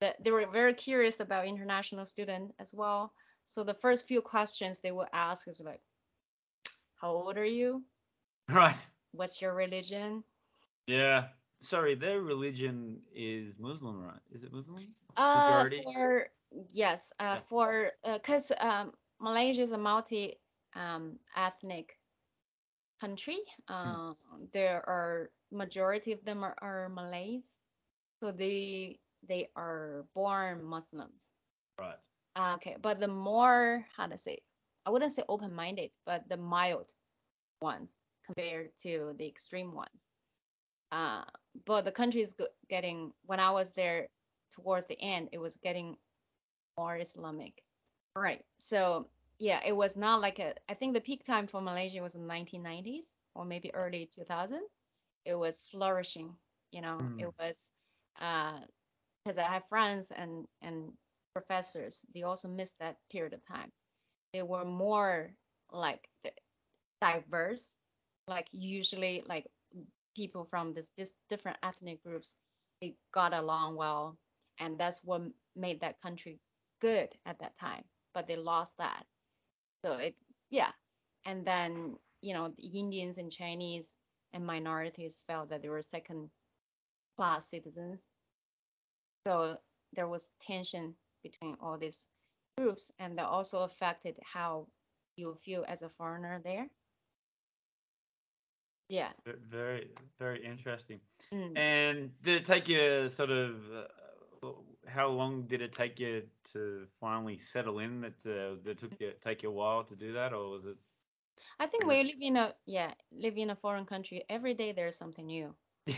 [0.00, 3.12] the, they were very curious about international student as well.
[3.46, 5.80] So the first few questions they would ask is like,
[6.96, 7.82] how old are you?
[8.50, 8.76] Right.
[9.12, 10.22] What's your religion?
[10.86, 11.28] Yeah.
[11.62, 14.20] Sorry, their religion is Muslim, right?
[14.30, 14.88] Is it Muslim?
[15.16, 15.82] Uh, Majority?
[15.84, 16.28] for
[16.72, 17.40] yes, uh, Yeah.
[17.48, 20.38] for because um, Malaysia is a multi
[20.74, 21.98] um, ethnic
[23.00, 23.38] country.
[23.68, 24.14] Uh,
[24.52, 27.46] there are majority of them are, are Malays,
[28.20, 28.98] so they
[29.28, 31.30] they are born Muslims.
[31.78, 31.98] Right.
[32.36, 34.38] Uh, okay, but the more how to say,
[34.86, 36.92] I wouldn't say open-minded, but the mild
[37.60, 37.92] ones
[38.26, 40.08] compared to the extreme ones.
[40.92, 41.24] Uh,
[41.66, 42.34] but the country is
[42.68, 44.08] getting when I was there
[44.54, 45.96] towards the end, it was getting
[46.76, 47.62] more Islamic.
[48.16, 48.44] Right.
[48.58, 50.54] So yeah, it was not like a.
[50.68, 54.62] I think the peak time for Malaysia was in 1990s or maybe early 2000.
[55.24, 56.34] It was flourishing.
[56.72, 57.18] You know, Hmm.
[57.18, 57.70] it was
[58.16, 60.92] because I have friends and and
[61.34, 62.04] professors.
[62.14, 63.70] They also missed that period of time.
[64.32, 65.30] They were more
[65.72, 66.08] like
[67.00, 67.76] diverse.
[68.28, 69.46] Like usually, like
[70.16, 72.36] people from this, this different ethnic groups,
[72.80, 74.16] they got along well,
[74.58, 75.22] and that's what
[75.56, 76.38] made that country
[76.80, 77.84] good at that time.
[78.12, 79.04] But they lost that.
[79.84, 80.14] So it,
[80.50, 80.70] yeah.
[81.24, 83.96] And then, you know, the Indians and Chinese
[84.32, 86.30] and minorities felt that they were second
[87.16, 88.06] class citizens.
[89.26, 89.56] So
[89.94, 92.06] there was tension between all these
[92.58, 94.66] groups, and that also affected how
[95.16, 96.66] you feel as a foreigner there.
[98.88, 99.08] Yeah.
[99.50, 99.88] Very,
[100.18, 101.00] very interesting.
[101.32, 101.56] Mm.
[101.56, 103.84] And did it take you sort of, uh,
[104.86, 108.00] how long did it take you to finally settle in?
[108.00, 110.76] That uh, that took you take you a while to do that, or was it?
[111.58, 114.24] I think we live in a yeah, live in a foreign country.
[114.28, 115.54] Every day there's something new.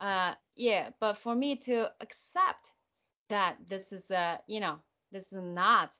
[0.00, 2.72] Uh, yeah, but for me to accept
[3.28, 4.78] that this is a, you know,
[5.12, 5.92] this is not,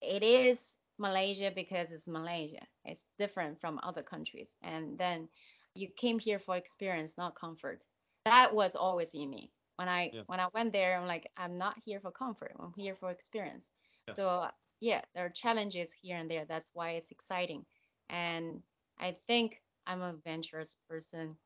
[0.00, 2.66] it is Malaysia because it's Malaysia.
[2.84, 4.56] It's different from other countries.
[4.62, 5.28] And then
[5.74, 7.84] you came here for experience, not comfort.
[8.24, 9.50] That was always in me.
[9.80, 10.24] When I Yeah.
[10.26, 12.52] when I went there, I'm like, I'm not here for comfort.
[12.60, 13.72] I'm here for experience.
[14.06, 14.16] Yes.
[14.18, 16.44] So yeah, there are challenges here and there.
[16.44, 17.64] That's why it's exciting.
[18.10, 18.62] And
[18.98, 21.38] I think I'm a adventurous person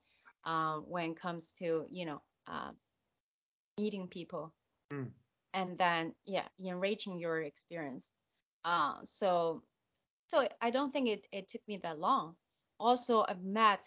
[0.44, 2.72] um, when it comes to, you know, uh,
[3.78, 4.52] meeting people
[4.92, 5.12] Mm.
[5.52, 8.16] and then yeah, enriching your experience.
[8.64, 9.62] Uh, so
[10.30, 12.36] so I don't think it, it took me that long.
[12.80, 13.84] Also, I've met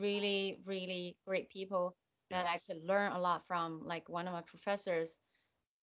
[0.00, 1.96] really, really great people
[2.30, 3.82] that I could learn a lot from.
[3.86, 5.18] Like one of my professors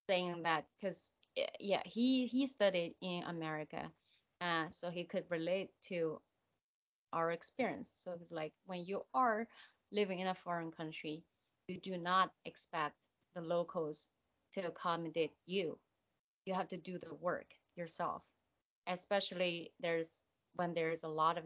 [0.09, 1.11] saying that because
[1.59, 3.91] yeah, he he studied in America,
[4.41, 6.21] uh, so he could relate to
[7.13, 7.89] our experience.
[7.89, 9.47] So it's like when you are
[9.91, 11.23] living in a foreign country,
[11.67, 12.95] you do not expect
[13.35, 14.11] the locals
[14.53, 15.79] to accommodate you.
[16.45, 18.23] You have to do the work yourself,
[18.87, 20.25] especially there's
[20.55, 21.45] when there's a lot of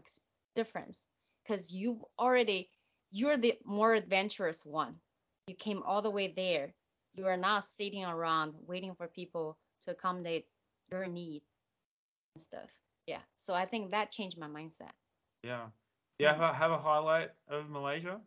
[0.54, 1.08] difference
[1.44, 2.70] because you already
[3.10, 4.94] you're the more adventurous one.
[5.46, 6.74] You came all the way there.
[7.14, 10.46] You are not sitting around waiting for people to accommodate
[10.90, 11.42] your need
[12.34, 12.70] and stuff.
[13.06, 13.20] Yeah.
[13.36, 14.92] So I think that changed my mindset.
[15.42, 15.66] Yeah.
[16.18, 18.20] Do you have a, have a highlight of Malaysia?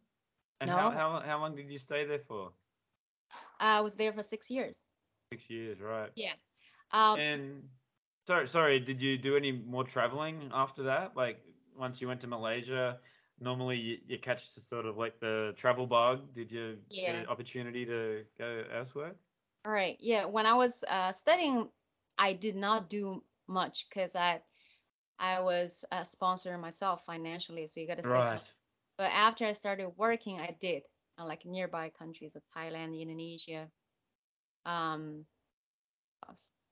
[0.62, 0.96] And how, No.
[0.96, 2.52] how how long did you stay there for?
[3.60, 4.84] I was there for six years.
[5.32, 6.10] Six years, right?
[6.16, 6.34] Yeah.
[6.92, 7.70] Um, And
[8.28, 11.16] sorry, sorry, did you do any more traveling after that?
[11.16, 11.42] Like
[11.78, 13.00] once you went to Malaysia,
[13.42, 16.34] normally you, you catch the sort of like the travel bug.
[16.34, 19.16] Did you get an opportunity to go elsewhere?
[19.66, 19.98] all right.
[20.00, 20.26] Yeah.
[20.26, 21.70] When I was uh, studying,
[22.18, 24.42] I did not do much because I
[25.20, 28.30] I was a sponsor myself financially, so you got to save money.
[28.32, 28.54] Right.
[28.98, 30.84] But after I started working, I did
[31.20, 33.70] uh, like nearby countries of Thailand, Indonesia,
[34.66, 35.26] um,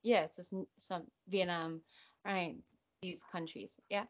[0.04, 1.82] yeah, it's just some Vietnam,
[2.26, 2.56] right?
[3.02, 4.06] These countries, yeah.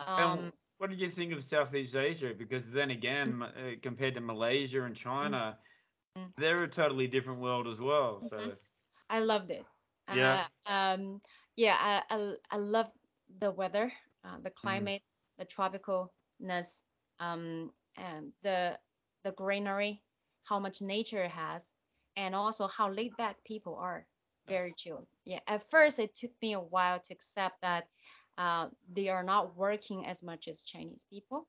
[0.00, 2.34] Um, what did you think of Southeast Asia?
[2.34, 5.58] Because then again, uh, compared to Malaysia and China,
[6.14, 6.32] Mhm.
[6.36, 8.20] they're a totally different world as well.
[8.20, 8.58] So Mhm.
[9.08, 9.66] I loved it.
[10.08, 10.40] Yeah.
[10.40, 11.22] Uh, um,
[11.56, 11.76] yeah,
[12.10, 12.90] I, I, I love
[13.28, 13.92] the weather,
[14.24, 14.90] uh, the Mm.
[14.90, 15.02] climate,
[15.38, 16.84] the tropicalness,
[17.18, 18.80] um, and the
[19.24, 20.04] the greenery,
[20.44, 21.74] how much nature it has,
[22.16, 24.08] and also how laid back people are.
[24.48, 25.08] Very chill.
[25.24, 25.40] Yeah.
[25.46, 27.88] At first, it took me a while to accept that
[28.38, 31.48] uh, they are not working as much as Chinese people.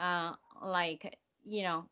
[0.00, 1.88] Uh, like, you know,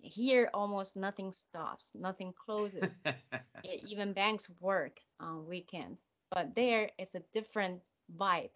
[0.00, 3.02] here almost nothing stops, nothing closes.
[3.64, 7.82] Even banks work on weekends, but there it's a different
[8.16, 8.50] vibe.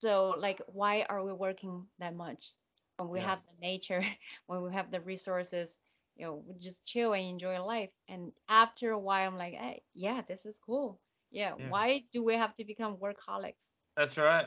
[0.00, 2.52] So like, why are we working that much?
[2.98, 4.02] when we have the nature,
[4.46, 5.80] when we have the resources,
[6.16, 7.90] you know, we just chill and enjoy life.
[8.08, 11.00] And after a while, I'm like, hey, yeah, this is cool.
[11.30, 11.68] Yeah, Yeah.
[11.68, 13.70] why do we have to become workaholics?
[13.96, 14.46] That's right.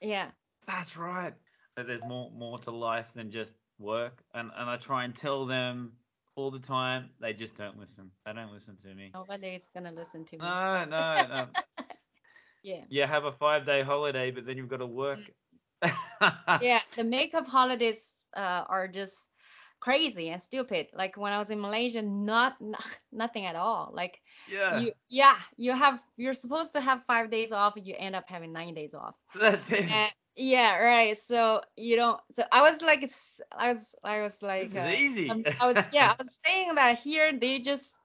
[0.00, 0.30] Yeah,
[0.66, 1.34] That's right.
[1.76, 5.46] That there's more more to life than just work, and and I try and tell
[5.46, 5.92] them
[6.34, 7.10] all the time.
[7.20, 8.10] They just don't listen.
[8.24, 9.10] They don't listen to me.
[9.14, 10.44] nobody's gonna listen to me.
[10.44, 11.46] No, no, no.
[12.62, 12.82] Yeah.
[12.88, 15.20] You have a five day holiday, but then you've got to work.
[16.60, 19.25] Yeah, the makeup holidays uh, are just
[19.80, 20.88] crazy and stupid.
[20.94, 23.90] Like when I was in Malaysia, not, not nothing at all.
[23.94, 24.78] Like Yeah.
[24.78, 28.52] you, yeah, you have you're supposed to have five days off, you end up having
[28.52, 29.14] nine days off.
[29.34, 29.90] That's it.
[29.90, 31.16] And, yeah, right.
[31.16, 32.20] So you don't.
[32.32, 33.08] So I was like,
[33.56, 35.30] I was, I was like, uh, easy.
[35.58, 37.98] I was, yeah, I was saying that here they just.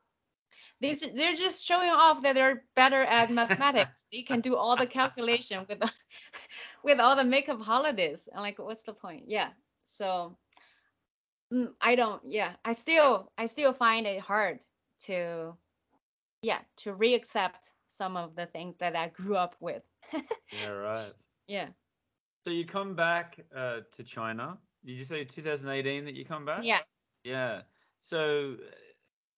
[0.82, 4.04] they, they're just showing off that they're better at mathematics.
[4.12, 5.92] They can do all the calculation with the,
[6.84, 8.28] with all the makeup holidays.
[8.32, 9.26] And like, what's the point?
[9.28, 9.50] Yeah.
[9.84, 10.38] So
[11.82, 12.22] I don't.
[12.26, 14.60] Yeah, I still I still find it hard
[15.06, 15.54] to,
[16.42, 19.84] yeah, to reaccept some of the things that I grew up with.
[20.14, 21.14] yeah, right.
[21.48, 21.68] Yeah.
[22.46, 24.58] So you come back uh, to China.
[24.86, 26.64] Did you say 2018 that you come back?
[26.64, 26.80] Yeah.
[27.24, 27.62] Yeah.
[28.00, 28.56] So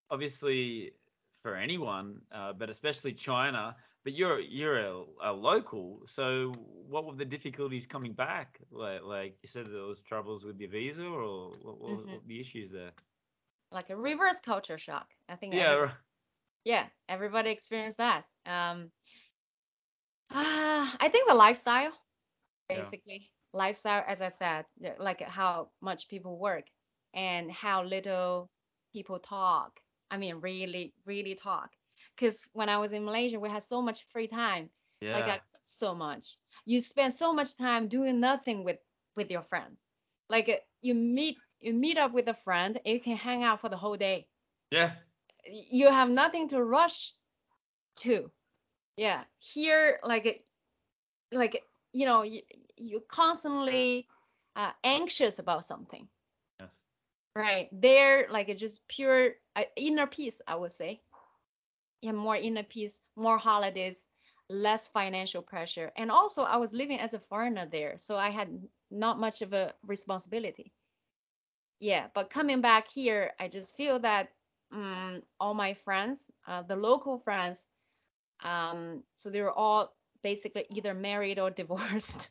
[0.09, 0.93] obviously
[1.41, 6.01] for anyone, uh, but especially China, but you're you're a, a local.
[6.05, 6.51] So
[6.89, 8.59] what were the difficulties coming back?
[8.71, 12.05] Like like you said there was troubles with your visa or what, what, Mhm.
[12.05, 12.91] what were the issues there?
[13.71, 15.07] Like a reverse culture shock.
[15.29, 15.53] I think.
[15.53, 15.71] Yeah.
[15.73, 15.97] everybody-
[16.65, 18.23] yeah, everybody experienced that.
[18.45, 18.89] Um,
[20.31, 21.91] ah, I think the lifestyle,
[22.69, 22.77] Yeah.
[22.77, 24.65] basically, lifestyle, as I said,
[24.99, 26.65] like how much people work
[27.13, 28.49] and how little
[28.93, 29.79] people talk.
[30.11, 31.71] I mean, really, really talk.
[32.15, 34.69] Because when I was in Malaysia, we had so much free time.
[35.01, 35.13] Yeah.
[35.13, 36.37] Like I could so much.
[36.65, 38.79] You spend so much time doing nothing with
[39.15, 39.77] with your friends.
[40.29, 43.61] Like uh, you meet you meet up with a friend, and you can hang out
[43.61, 44.27] for the whole day
[44.71, 44.91] yeah.
[45.45, 47.13] you have nothing to rush
[47.97, 48.31] to.
[48.97, 49.23] Yeah.
[49.39, 50.45] Here, like, it-
[51.31, 52.41] like you know, you,
[52.77, 54.07] you're constantly
[54.55, 56.07] uh, anxious about something,
[56.59, 56.71] Yes.
[57.35, 57.69] right?
[57.71, 61.01] There, like, it's just pure uh, inner peace, I would say.
[62.03, 64.07] Yeah, more inner peace, more holidays,
[64.49, 68.67] less financial pressure, and also I was living as a foreigner there, so I had
[68.91, 70.73] not much of a responsibility.
[71.79, 74.31] Yeah, but coming back here, I just feel that
[74.71, 77.63] um, all my friends, uh, the local friends,
[78.43, 79.93] um, so they were all
[80.23, 82.29] basically either married or divorced.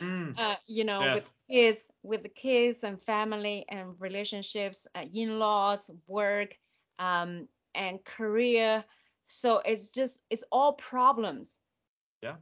[0.00, 0.38] Mm.
[0.38, 1.24] Uh, you know, Yes.
[1.24, 6.56] with kids, with the kids and family and relationships, uh, in-laws, work,
[6.98, 8.84] um, and career.
[9.26, 11.60] So it's just it's all problems.
[12.22, 12.36] Yeah.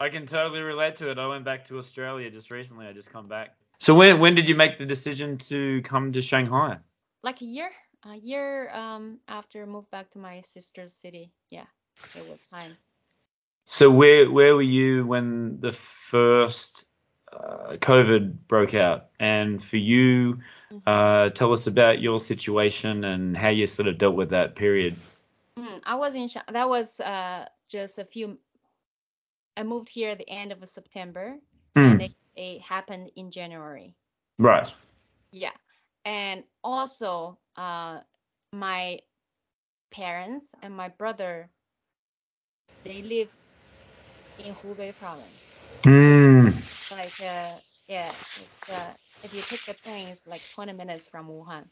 [0.00, 1.18] I can totally relate to it.
[1.18, 2.86] I went back to Australia just recently.
[2.86, 3.56] I just come back.
[3.78, 6.78] So when when did you make the decision to come to Shanghai?
[7.22, 7.70] Like a year,
[8.04, 11.32] a year um, after I moved back to my sister's city.
[11.50, 11.66] Yeah,
[12.14, 12.76] it was time.
[13.66, 16.86] So where where were you when the first
[17.32, 19.08] uh, COVID broke out?
[19.18, 20.40] And for you,
[20.86, 24.96] uh, tell us about your situation and how you sort of dealt with that period.
[25.58, 28.38] Mm, I was in that was uh just a few
[29.56, 31.36] I moved here at the end of September
[31.76, 31.82] Hmm.
[31.84, 33.94] and it, it happened in January.
[34.38, 34.72] Right.
[35.32, 35.52] Yeah.
[36.04, 38.00] And also uh
[38.52, 39.00] my
[39.90, 41.50] parents and my brother
[42.84, 43.28] they live
[44.38, 45.52] in Hubei province.
[46.90, 51.28] Like uh yeah, it's uh if you take the train it's like 20 minutes from
[51.28, 51.68] Wuhan.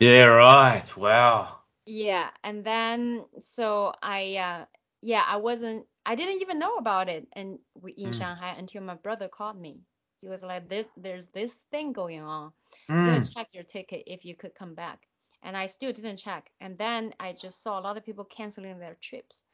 [0.00, 0.26] Yeah.
[0.26, 0.96] Right.
[0.96, 1.58] Wow.
[1.86, 4.64] Yeah, and then so I uh
[5.02, 8.12] yeah, I wasn't I didn't even know about it and we in Mm.
[8.12, 9.80] Shanghai until my brother called me.
[10.20, 12.52] He was like this there's this thing going on.
[12.88, 12.98] Hmm.
[13.04, 15.06] gotta check your ticket if you could come back.
[15.42, 16.50] And I still didn't check.
[16.60, 19.46] And then I just saw a lot of people canceling their trips.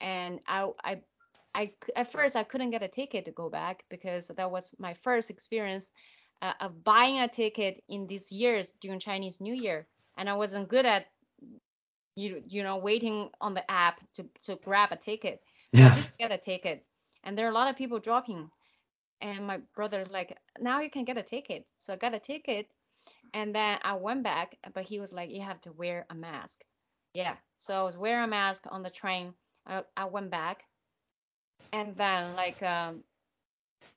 [0.00, 1.00] And I I
[1.54, 4.94] I at first I couldn't get a ticket to go back because that was my
[4.94, 5.92] first experience
[6.42, 9.86] uh, of buying a ticket in these years during Chinese New Year.
[10.16, 11.06] And I wasn't good at
[12.16, 15.42] you you know waiting on the app to to grab a ticket.
[15.72, 16.12] Yes.
[16.18, 16.84] get a ticket,
[17.24, 18.50] and there are a lot of people dropping.
[19.20, 21.66] And my brother's like, now you can get a ticket.
[21.78, 22.68] So I got a ticket,
[23.34, 26.64] and then I went back, but he was like, you have to wear a mask.
[27.14, 27.34] Yeah.
[27.56, 29.34] So I was wearing a mask on the train.
[29.66, 30.64] I, I went back,
[31.72, 33.04] and then like um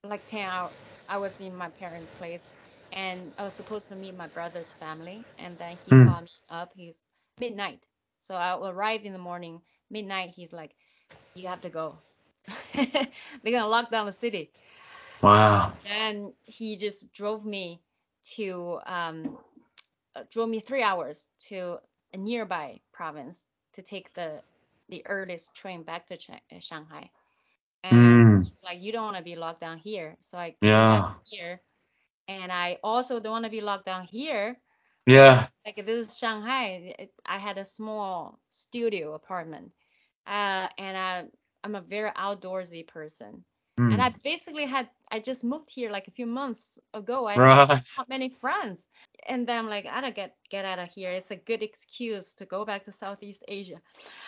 [0.03, 0.74] like 10 hours,
[1.07, 2.51] I was in my parents' place,
[2.91, 6.05] and I was supposed to meet my brother's family, and then he Hmm.
[6.05, 6.72] called me up.
[6.76, 7.03] He's
[7.39, 9.61] midnight, so I arrived in the morning.
[9.89, 10.76] Midnight, he's like,
[11.34, 11.99] "You have to go.
[12.74, 14.51] They're gonna lock down the city."
[15.22, 15.72] Wow.
[15.84, 17.82] Then he just drove me
[18.36, 19.38] to um,
[20.15, 21.80] uh, drove me three hours to
[22.13, 24.43] a nearby province to take the
[24.89, 27.11] the earliest train back to Chi- uh, Shanghai.
[27.84, 28.51] And Mm.
[28.63, 30.17] like, you don't want to be locked down here.
[30.21, 30.55] So I
[30.88, 31.15] came Yeah.
[31.23, 31.61] here,
[32.27, 34.57] and I also don't want to be locked down here.
[35.05, 35.47] Yeah.
[35.65, 36.95] Like this is Shanghai.
[36.97, 39.71] It, I had a small studio apartment,
[40.27, 41.25] uh, and I
[41.63, 43.43] I'm a very outdoorsy person.
[43.82, 43.93] Mm.
[43.93, 47.27] And I basically had I just moved here like a few months ago.
[47.27, 47.67] I Right.
[47.67, 48.88] had not many friends,
[49.27, 51.11] and then I'm like, I gotta get get out of here.
[51.11, 53.82] It's a good excuse to go back to Southeast Asia.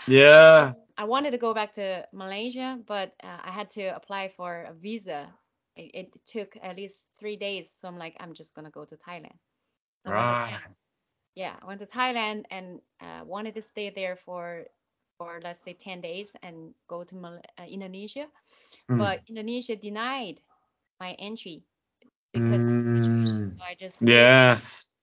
[0.08, 0.74] Yeah.
[0.98, 4.74] I wanted to go back to Malaysia, but uh, I had to apply for a
[4.74, 5.28] visa.
[5.76, 8.96] It, it took at least three days, so I'm like, I'm just gonna go to
[8.98, 9.38] Thailand.
[10.04, 10.36] So I to Right.
[10.36, 10.88] Thailand.
[11.36, 14.66] Yeah, I went to Thailand and uh, wanted to stay there for
[15.24, 18.28] for let's say 10 days and go to Mal- uh, Indonesia,
[18.90, 18.98] Mm.
[18.98, 20.42] but Indonesia denied
[21.00, 21.64] my entry
[22.34, 23.46] because of the situation.
[23.46, 23.48] Mm.
[23.48, 24.96] So I just stayed Yes.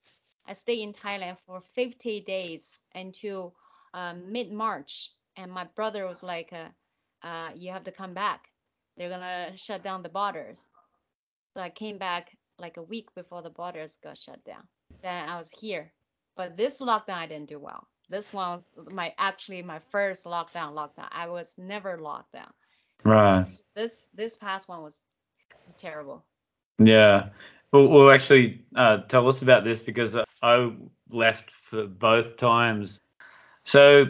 [0.46, 3.56] I stayed in Thailand for 50 days until
[3.94, 6.70] um, mid March, and my brother was like, uh,
[7.22, 8.50] uh, "You have to come back.
[8.96, 10.68] They're gonna shut down the borders."
[11.54, 14.68] So I came back like a week before the borders got shut down.
[15.02, 15.94] Then I was here,
[16.36, 17.88] but this lockdown I didn't do well.
[18.10, 20.74] This one's my actually my first lockdown.
[20.74, 21.06] Lockdown.
[21.12, 22.52] I was never locked down.
[23.04, 23.48] Right.
[23.74, 25.00] This this past one was,
[25.64, 26.24] was terrible.
[26.78, 27.28] Yeah.
[27.72, 30.72] Well, well actually, uh, tell us about this because I
[31.08, 33.00] left for both times.
[33.64, 34.06] So,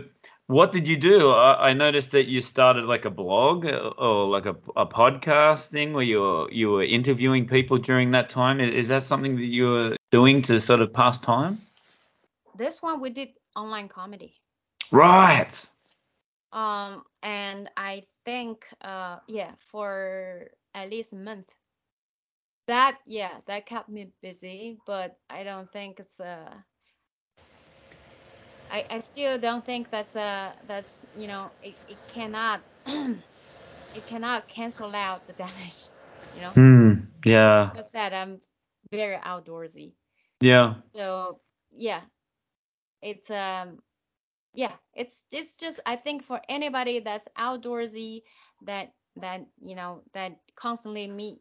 [0.47, 1.31] what did you do?
[1.31, 5.69] I, I noticed that you started like a blog uh, or like a, a podcast
[5.69, 8.61] thing where you were, you were interviewing people during that time.
[8.61, 11.59] Is that something that you were doing to sort of pass time?
[12.61, 14.35] This one we did online comedy.
[14.91, 15.49] Right.
[16.53, 21.51] Um, and I think, uh, yeah, for at least a month.
[22.67, 26.53] That, yeah, that kept me busy, but I don't think it's uh
[28.71, 34.49] I, I still don't think that's uh that's you know it, it cannot it cannot
[34.49, 35.89] cancel out the damage,
[36.37, 36.51] you know.
[36.51, 36.95] Hmm.
[37.25, 37.71] Yeah.
[37.73, 38.39] Like I said, I'm
[38.91, 39.93] very outdoorsy.
[40.43, 40.75] Yeah.
[40.93, 41.41] So
[41.75, 42.03] yeah,
[43.03, 43.79] it's um
[44.55, 48.23] yeah, it's it's just I think for anybody that's outdoorsy
[48.63, 51.41] that that you know that constantly meet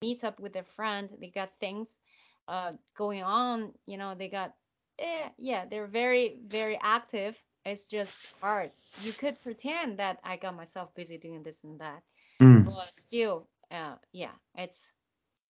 [0.00, 2.00] meets up with their friend, they got things
[2.48, 4.54] uh going on, you know, they got
[4.98, 7.42] eh, yeah, they're very very active.
[7.64, 8.70] It's just hard.
[8.96, 12.02] You could pretend that I got myself busy doing this and that,
[12.40, 12.62] Hmm.
[12.64, 14.92] but still, uh, yeah, it's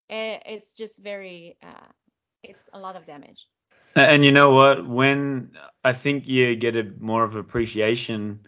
[0.09, 1.87] eh, it's just very uh,
[2.43, 3.47] it's a lot of damage.
[3.95, 4.87] And you know what?
[4.87, 5.51] When
[5.83, 8.41] I think you get a more of appreciation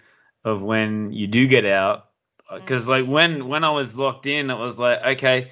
[0.43, 2.09] of when you do get out,
[2.49, 2.59] uh, mm.
[2.61, 5.51] because like when when I was locked in, it was like okay,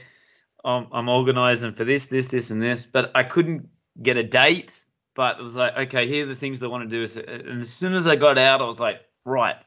[0.63, 3.69] I'm I'm organizing for this, this, this, and this, but I couldn't
[4.01, 4.81] get a date.
[5.15, 7.21] But it was like okay, here are the things I want to do.
[7.21, 9.57] And as soon as I got out, I was like right,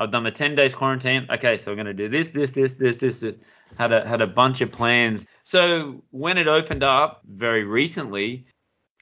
[0.00, 1.26] I've done my 10 days quarantine.
[1.30, 3.20] Okay, so I'm gonna do this, this, this, this, this.
[3.20, 3.36] this.
[3.78, 5.26] Had a had a bunch of plans.
[5.42, 8.46] So when it opened up very recently,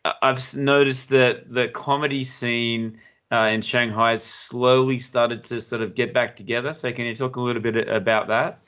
[0.05, 2.99] I've noticed that the comedy scene
[3.31, 6.73] uh, in Shanghai has slowly started to sort of get back together.
[6.73, 8.59] So can you talk a little bit about that?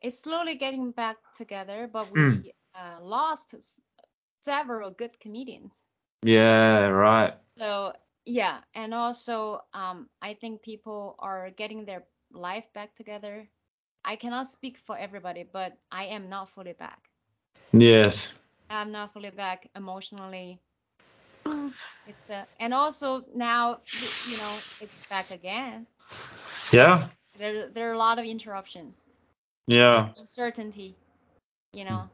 [0.00, 2.52] It's slowly getting back together, but we Mm.
[2.74, 3.54] uh, lost
[4.40, 5.84] several good comedians.
[6.22, 7.34] Yeah, right.
[7.56, 7.92] So
[8.24, 13.48] yeah, and also um, I think people are getting their life back together.
[14.04, 17.08] I cannot speak for everybody, but I am not fully back.
[17.72, 18.32] Yes.
[18.70, 20.60] I'm not fully back emotionally.
[22.06, 23.78] It's uh, and also now
[24.24, 25.86] you know it's back again.
[26.72, 27.08] Yeah.
[27.38, 29.08] There there are a lot of interruptions.
[29.66, 30.10] Yeah.
[30.16, 30.96] uncertainty,
[31.72, 32.08] you know,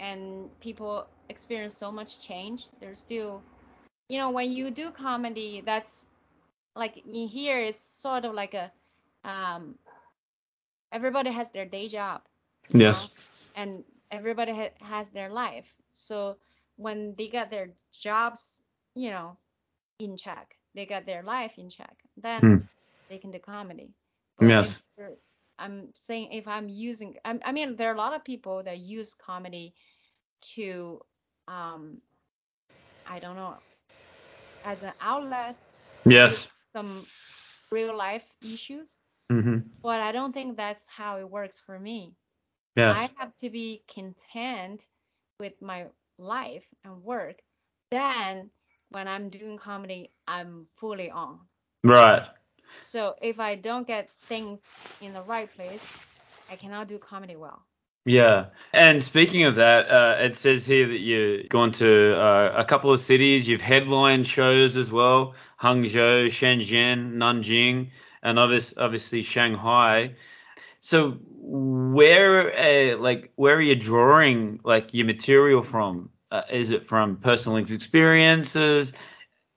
[0.00, 2.68] and people experience so much change.
[2.80, 3.42] There's still,
[4.08, 6.06] you know, when you do comedy, that's
[6.76, 8.72] like in here, it's sort of like a,
[9.24, 9.78] um,
[10.92, 12.22] everybody has their day job,
[12.72, 12.98] Yes.
[12.98, 13.10] know,
[13.54, 15.66] and everybody ha- has their life.
[15.94, 16.38] So
[16.76, 18.63] when they got their jobs,
[18.94, 19.36] you know,
[19.98, 22.68] in check, they got their life in check, then Hmm.
[23.08, 23.94] they can do comedy.
[24.38, 25.10] But Yes.
[25.58, 28.78] I'm saying if I'm using, I, I mean, there are a lot of people that
[28.78, 29.74] use comedy
[30.54, 31.00] to,
[31.48, 32.00] um,
[33.06, 33.58] I don't know,
[34.64, 35.56] as an outlet
[36.06, 36.48] Yes.
[36.74, 37.06] some
[37.70, 38.98] real life issues,
[39.32, 39.58] Mm-hmm.
[39.82, 42.16] but I don't think that's how it works for me.
[42.76, 42.88] Yes.
[42.88, 44.86] I have to be content
[45.38, 45.86] with my
[46.18, 47.36] life and work.
[47.90, 48.50] Then
[48.94, 51.40] when I'm doing comedy, I'm fully on.
[51.82, 52.26] Right.
[52.80, 54.68] So if I don't get things
[55.00, 55.86] in the right place,
[56.50, 57.62] I cannot do comedy well.
[58.06, 58.46] Yeah.
[58.72, 62.92] And speaking of that, uh, it says here that you've gone to uh, a couple
[62.92, 63.48] of cities.
[63.48, 67.90] You've headlined shows as well Hangzhou, Shenzhen, Nanjing,
[68.22, 70.16] and obviously, obviously Shanghai.
[70.80, 76.10] So where, uh, like, where are you drawing like your material from?
[76.34, 78.92] Uh, is it from personal experiences?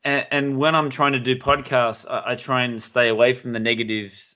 [0.04, 3.52] And, and, when I'm trying to do podcasts, I, I, try and stay away from
[3.52, 4.36] the negatives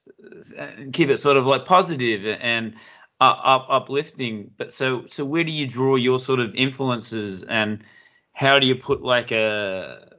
[0.58, 2.74] and keep it sort of like positive and
[3.20, 4.50] up, uplifting.
[4.58, 7.84] But so so where do you draw your sort of influences and
[8.34, 10.18] how do you put like a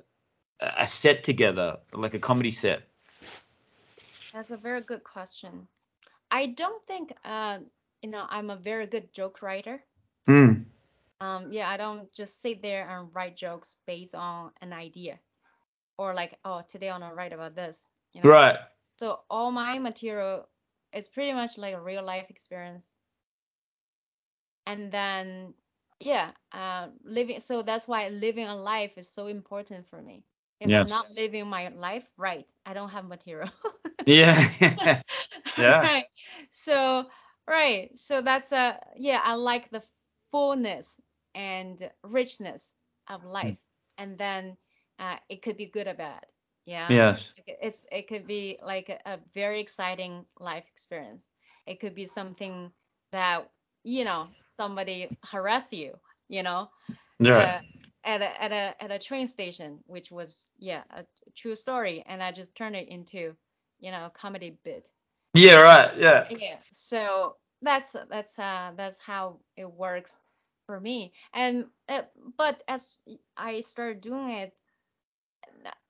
[0.60, 2.82] a set together, like a comedy set?
[4.32, 5.66] That's a very good question.
[6.30, 7.58] I don't think uh,
[8.00, 9.82] you know I'm a very good joke writer.
[10.26, 10.70] Hmm.
[11.22, 15.20] Um, yeah, I don't just sit there and write jokes based on an idea,
[15.96, 17.86] or like, oh, today I'm gonna write about this.
[18.12, 18.30] You know?
[18.30, 18.56] Right.
[18.98, 20.48] So all my material
[20.92, 22.96] is pretty much like a real life experience.
[24.66, 25.54] And then,
[26.00, 27.38] yeah, uh, living.
[27.38, 30.24] So that's why living a life is so important for me.
[30.58, 30.90] If yes.
[30.90, 33.50] I'm not living my life right, I don't have material.
[34.06, 34.48] yeah.
[34.60, 35.02] yeah.
[35.56, 36.04] Right.
[36.50, 37.06] So,
[37.48, 37.96] right.
[37.96, 39.82] So that's a, yeah, I like the
[40.32, 41.00] fullness
[41.34, 42.74] and richness
[43.08, 43.46] of life.
[43.54, 43.58] Mm.
[43.98, 44.56] And then
[44.98, 46.24] uh, it could be good or bad.
[46.64, 46.88] Yeah.
[46.90, 47.32] Yes.
[47.46, 51.32] It's it could be like a, a very exciting life experience.
[51.66, 52.70] It could be something
[53.10, 53.50] that
[53.84, 56.70] you know somebody harass you, you know,
[57.18, 57.56] right.
[57.56, 57.60] Uh,
[58.04, 61.04] at a at a at a train station, which was yeah a
[61.34, 63.34] true story, and I just turned it into
[63.80, 64.86] you know a comedy bit.
[65.34, 65.60] Yeah.
[65.60, 65.96] Right.
[65.98, 66.28] Yeah.
[66.30, 66.56] Yeah.
[66.72, 70.20] So that's that's uh that's how it works
[70.72, 71.12] for me.
[71.34, 72.02] And uh,
[72.38, 72.98] but as
[73.36, 74.54] I started doing it,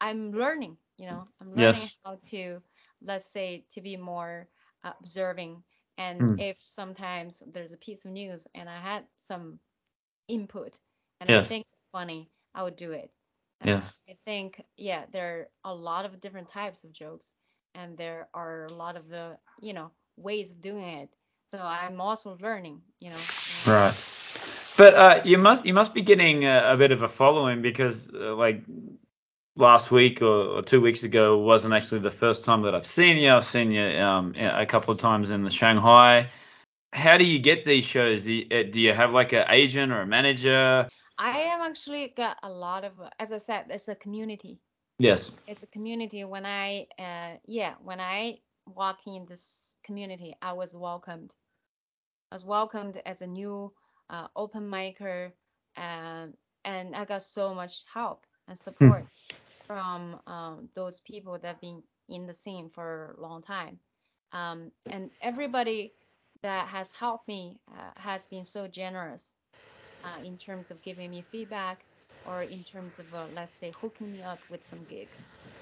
[0.00, 0.76] I'm learning.
[0.98, 1.96] You know, I'm learning yes.
[2.04, 2.60] how to
[3.00, 4.48] let's say to be more
[4.82, 5.62] uh, observing
[5.98, 6.40] and mm.
[6.40, 9.58] if sometimes there's a piece of news and I had some
[10.28, 10.72] input
[11.20, 11.46] and yes.
[11.46, 13.10] I think it's funny, I would do it.
[13.64, 13.96] yes.
[14.08, 17.34] I think yeah, there are a lot of different types of jokes
[17.76, 21.10] and there are a lot of the you know ways of doing it.
[21.50, 23.22] So I'm also learning, you know.
[23.66, 23.94] Right.
[24.76, 28.10] But uh, you must you must be getting a, a bit of a following because
[28.12, 28.62] uh, like
[29.56, 33.18] last week or, or, two weeks ago wasn't actually the first time that I've seen
[33.18, 33.30] you.
[33.30, 36.30] I've seen you um, a couple of times in the Shanghai.
[36.92, 38.24] How do you get these shows?
[38.24, 40.88] Do you, uh, do you have like an agent or a manager?
[41.18, 44.58] I am actually got a lot of, as I said, it's a community.
[44.98, 45.32] Yes.
[45.46, 46.24] It's a community.
[46.24, 51.34] When I, uh, yeah, when I walked in this community, I was welcomed.
[52.30, 53.72] I was welcomed as a new
[54.10, 55.32] uh, open micer,
[55.76, 56.26] uh,
[56.64, 58.62] and I got so much help and hmm.
[58.62, 59.02] support.
[59.02, 59.36] Hmm
[59.72, 63.78] from um, those people that have been in the scene for a long time.
[64.32, 65.92] Um, and everybody
[66.42, 69.36] that has helped me uh, has been so generous
[70.04, 71.84] uh, in terms of giving me feedback
[72.26, 75.16] or in terms of, uh, let's say, hooking me up with some gigs.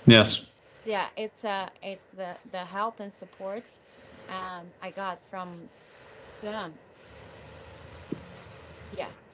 [0.07, 0.43] Yes.
[0.84, 3.62] Yeah, it's uh, it's the, the help and support
[4.30, 5.49] um, I got from
[6.43, 6.72] them.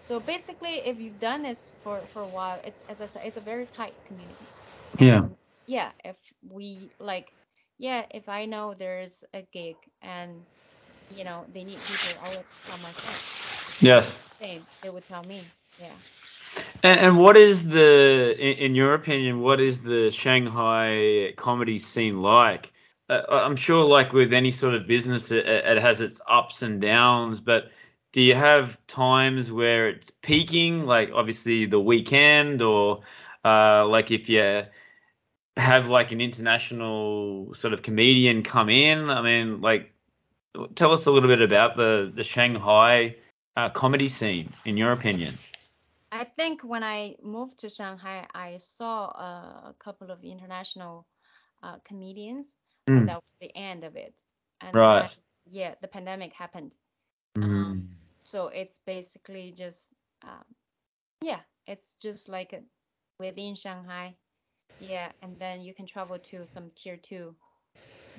[0.06, 3.36] So basically, if you've done this for, for a while, it's as I said, it's
[3.36, 4.46] a very tight community.
[5.00, 5.16] Yeah.
[5.16, 5.36] And
[5.66, 6.14] yeah, if
[6.48, 7.32] we like,
[7.76, 10.30] yeah, if I know there's a gig and
[11.10, 13.82] you know they need people, I would tell my friends.
[13.82, 14.16] Yes.
[14.38, 15.42] Same, they would tell me.
[15.80, 15.88] Yeah.
[16.84, 22.22] And, and what is the, in, in, your opinion, what is the Shanghai comedy scene
[22.22, 22.72] like?
[23.08, 26.80] Uh, I'm sure, like with any sort of business, it, it has its ups and
[26.80, 27.70] downs, but
[28.16, 33.02] do you have times where it's peaking, like obviously the weekend, or
[33.44, 34.62] uh, like if you
[35.58, 39.10] have like an international sort of comedian come in?
[39.10, 39.92] I mean, like,
[40.74, 43.16] tell us a little bit about the the Shanghai
[43.54, 45.34] uh, comedy scene, in your opinion.
[46.10, 51.06] I think when I moved to Shanghai, I saw a couple of international
[51.62, 52.46] uh, comedians,
[52.88, 52.96] mm.
[52.96, 54.14] and that was the end of it.
[54.62, 55.14] And right.
[55.50, 56.74] Yeah, the pandemic happened.
[57.36, 57.44] Mm.
[57.44, 57.95] Um,
[58.26, 60.44] so it's basically just, um,
[61.22, 62.60] yeah, it's just like a,
[63.18, 64.14] within Shanghai,
[64.78, 67.34] yeah, and then you can travel to some tier two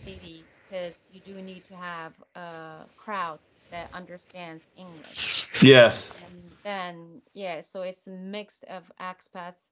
[0.05, 3.39] cities because you do need to have a crowd
[3.71, 5.61] that understands English.
[5.61, 6.11] Yes.
[6.23, 9.69] And then yeah, so it's a mix of expats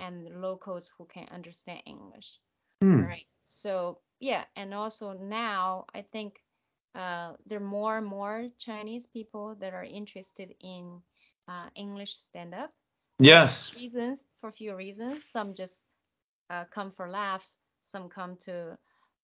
[0.00, 2.38] and locals who can understand English.
[2.82, 3.02] Hmm.
[3.02, 3.26] Right.
[3.46, 6.34] So yeah, and also now I think
[6.94, 11.00] uh, there are more and more Chinese people that are interested in
[11.48, 12.70] uh, English stand-up.
[13.18, 13.70] Yes.
[13.70, 15.24] For reasons for a few reasons.
[15.24, 15.86] Some just
[16.50, 18.78] uh, come for laughs, some come to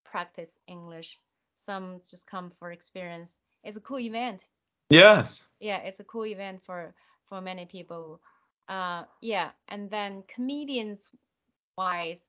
[0.04, 1.18] practice English,
[1.56, 3.40] some just come for experience.
[3.64, 4.46] It's a cool event.
[4.90, 5.44] Yes.
[5.60, 6.94] Yeah, it's a cool event for
[7.28, 8.20] for many people.
[8.68, 11.10] Uh, yeah, and then comedians
[11.76, 12.28] wise,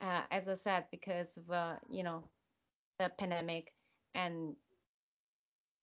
[0.00, 2.22] uh, as I said, because of uh, you know
[2.98, 3.72] the pandemic
[4.14, 4.54] and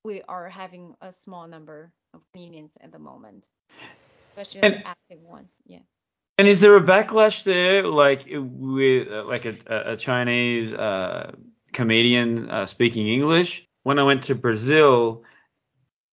[0.06, 3.48] we are having a small number of comedians at the moment,
[4.30, 5.60] especially And- active ones.
[5.66, 5.80] Yeah.
[6.38, 9.56] And is there a backlash there, like with uh, like a,
[9.94, 11.32] a Chinese uh,
[11.74, 13.66] comedian uh, speaking English?
[13.84, 15.24] When I went to Brazil,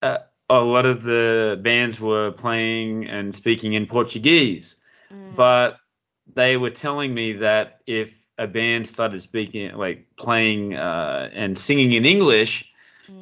[0.01, 0.19] uh,
[0.49, 4.77] a lot of the bands were playing and speaking in Portuguese,
[5.11, 5.35] Mm.
[5.35, 5.77] but
[6.33, 11.91] they were telling me that if a band started speaking, like playing uh, and singing
[11.93, 12.72] in English.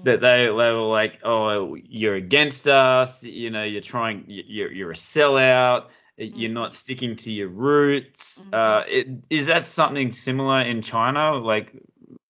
[0.04, 4.92] That they, they were like, oh, you're against us, you know, you're trying, you're, you're
[4.92, 8.40] a sellout, you're not sticking to your roots.
[8.40, 8.54] Mhm.
[8.54, 11.72] Uh, it, is that something similar in China, like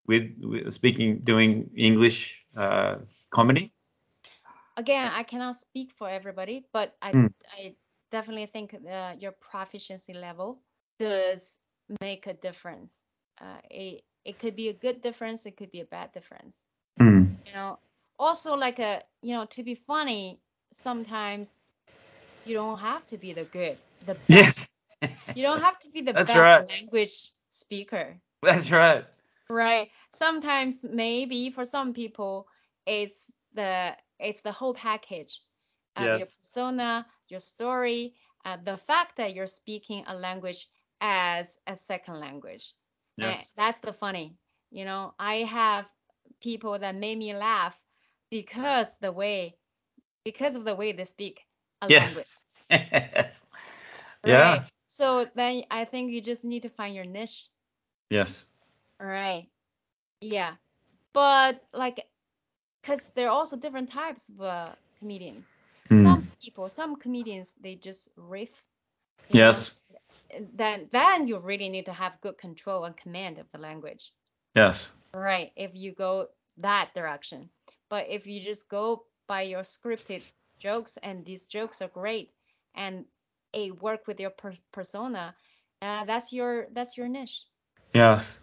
[0.08, 2.96] with, with speaking, doing English uh,
[3.30, 3.74] comedy?
[4.78, 7.34] Again, I cannot speak for everybody, but I Mm.
[7.58, 7.76] I
[8.10, 10.62] definitely think uh, your proficiency level
[10.98, 11.60] does
[12.02, 13.06] make a difference.
[13.40, 16.68] Uh, it it could be a good difference, it could be a bad difference.
[17.46, 17.80] You know
[18.20, 21.60] also like a you know to be funny sometimes
[22.44, 24.90] you don't have to be the good the best Yes.
[25.34, 26.66] you don't have to be the best right.
[26.70, 29.06] language speaker That's right.
[29.50, 32.48] right sometimes maybe for some people
[32.86, 35.40] it's the it's the whole package
[35.96, 38.14] uh, your persona your story
[38.46, 40.68] uh, the fact that you're speaking a language
[41.02, 42.74] as a second language
[43.18, 43.54] Yes.
[43.56, 44.36] that's the funny.
[44.72, 45.86] You know, I have
[46.42, 47.80] people that made me laugh
[48.30, 49.56] because the way
[50.24, 51.42] because of the way they speak
[51.82, 52.26] a language.
[52.70, 52.90] Yes.
[52.92, 53.46] yes.
[54.24, 54.32] Right.
[54.32, 54.64] Yeah.
[54.86, 57.48] So then I think you just need to find your niche.
[58.10, 58.46] Yes.
[59.00, 59.48] Right.
[60.22, 60.54] Yeah.
[61.14, 62.06] But like
[62.82, 64.70] because there are also different types of uh,
[65.00, 65.52] comedians.
[65.90, 66.06] Mm.
[66.06, 68.64] Some people, some comedians, they just riff.
[69.30, 69.80] you know, Yes.
[70.54, 74.14] Then then you really need to have good control and command of the language.
[74.56, 74.92] Yes.
[75.14, 77.50] Right, if you go that direction.
[77.90, 80.24] But if you just go by your scripted
[80.60, 82.34] jokes and these jokes are great
[82.76, 83.06] and
[83.54, 85.36] a work with your per- persona,
[85.82, 87.44] uh, that's your that's your niche.
[87.94, 88.40] Yes.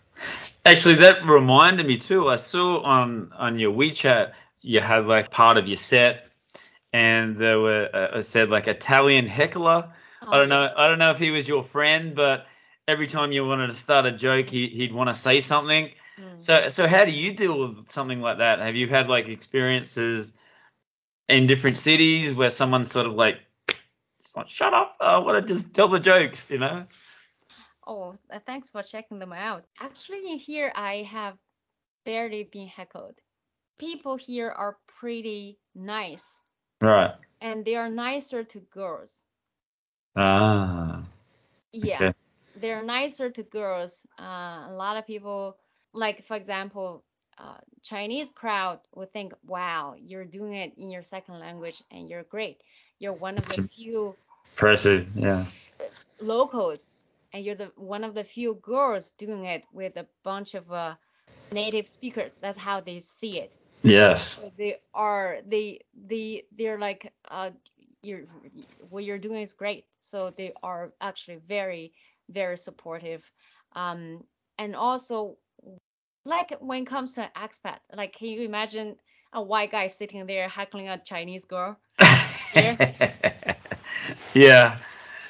[0.64, 2.28] Actually, that reminded me too.
[2.28, 6.26] I saw on on your WeChat you had like part of your set,
[6.92, 9.92] and there were uh, it said like Italian heckler.
[10.26, 10.68] I don't know.
[10.76, 12.46] I don't know if he was your friend, but
[12.86, 15.90] every time you wanted to start a joke, he, he'd want to say something.
[16.18, 16.40] Mm.
[16.40, 18.58] So so how do you deal with something like that?
[18.60, 20.36] Have you had like experiences
[21.28, 23.36] in different cities where someone's sort of like,
[24.46, 26.86] shut up, I want to just tell the jokes, you know?
[27.86, 29.64] Oh, uh, thanks for checking them out.
[29.80, 31.36] Actually, here I have
[32.04, 33.14] barely been heckled.
[33.78, 36.40] People here are pretty nice,
[36.80, 37.14] Right.
[37.40, 39.26] and they are nicer to girls.
[40.16, 41.04] Ah.
[41.72, 41.96] Yeah.
[41.96, 42.12] Okay.
[42.56, 44.06] they're nicer to girls.
[44.18, 45.56] Uh, a lot of people,
[45.98, 47.04] like for example,
[47.38, 52.24] uh, Chinese crowd would think, "Wow, you're doing it in your second language, and you're
[52.24, 52.62] great.
[52.98, 54.16] You're one of the It's few
[54.52, 55.06] Impressive.
[55.16, 55.44] Yeah.
[56.20, 56.94] locals,
[57.32, 60.94] and you're the one of the few girls doing it with a bunch of uh,
[61.52, 62.36] native speakers.
[62.38, 63.56] That's how they see it.
[63.82, 64.38] Yes.
[64.38, 67.50] So they are they they they're like, uh,
[68.02, 68.24] you're
[68.88, 69.86] what you're doing is great.
[70.00, 71.92] So they are actually very
[72.30, 73.30] very supportive.
[73.74, 74.24] Um,
[74.58, 75.36] and also
[76.28, 78.96] like when it comes to an expat, like can you imagine
[79.32, 81.78] a white guy sitting there heckling a Chinese girl,
[82.54, 82.76] yeah.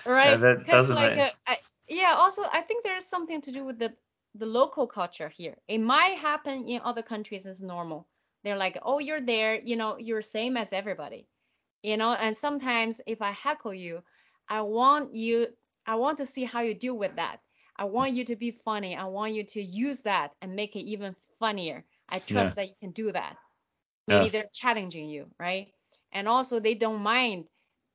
[0.05, 0.41] right?
[0.41, 3.53] that Because doesn't like make- uh, I, yeah, also I think there is something to
[3.53, 3.93] do with the
[4.35, 5.57] the local culture here.
[5.69, 8.07] It might happen in other countries as normal.
[8.45, 11.27] They're like, oh, you're there, you know, you're same as everybody,
[11.83, 12.13] you know.
[12.13, 14.03] And sometimes if I heckle you,
[14.49, 15.49] I want you,
[15.87, 17.41] I want to see how you deal with that.
[17.79, 18.97] I want you to be funny.
[18.97, 21.85] I want you to use that and make it even funnier.
[22.09, 22.57] I trust Yes.
[22.57, 23.37] that you can do that.
[24.07, 24.31] Maybe Yes.
[24.31, 25.69] they're challenging you, right?
[26.13, 27.47] And also they don't mind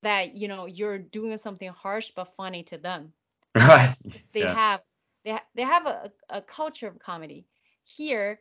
[0.03, 3.13] that, you know, you're doing something harsh but funny to them
[3.55, 3.95] Right.
[4.33, 4.47] they Yes.
[4.47, 4.81] have
[5.23, 7.45] they, ha- they have a, a culture of comedy
[7.83, 8.39] here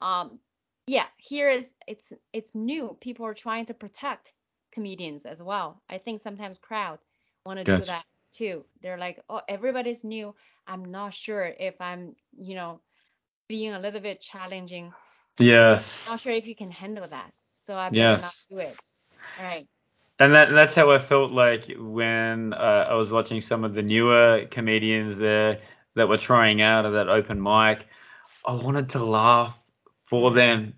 [0.00, 0.38] um
[0.86, 4.32] yeah here is it's it's new people are trying to protect
[4.72, 6.98] comedians as well i think sometimes crowd
[7.44, 10.34] want to do that too they're like oh everybody's new
[10.70, 12.80] i'm not sure if i'm you know
[13.48, 14.92] being a little bit challenging
[15.38, 16.02] Yes.
[16.06, 18.22] I'm not sure if you can handle that so i better Yes.
[18.22, 18.78] not do it
[19.38, 19.68] all right
[20.18, 23.82] And that that's how I felt like when uh, I was watching some of the
[23.82, 25.60] newer comedians there
[25.96, 27.86] that were trying out at that open mic.
[28.46, 29.60] I wanted to laugh
[30.04, 30.74] for them,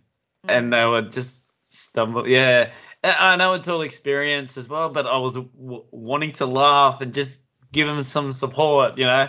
[0.49, 2.28] and they were just stumble.
[2.28, 2.72] Yeah,
[3.05, 7.14] I know it's all experience as well, but I was w- wanting to laugh and
[7.14, 7.40] just
[7.72, 8.99] give them some support.
[8.99, 9.28] You know,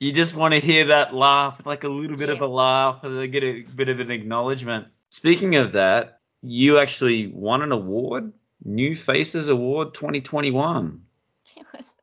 [0.00, 3.32] you just want to hear that laugh, like a little bit of a laugh, and
[3.32, 4.88] get a bit of an acknowledgement.
[5.10, 8.32] Speaking of that, you actually won an award,
[8.64, 11.02] New Faces Award 2021.
[11.56, 11.94] it was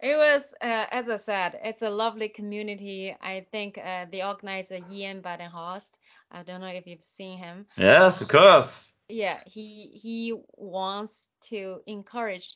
[0.00, 3.16] it was uh, as I said, it's a lovely community.
[3.20, 5.90] I think uh, the organizer Ian Badenhorst.
[6.30, 7.66] I don't know if you've seen him.
[7.76, 8.92] Yes, of course.
[9.08, 12.54] Yeah, he he wants to encourage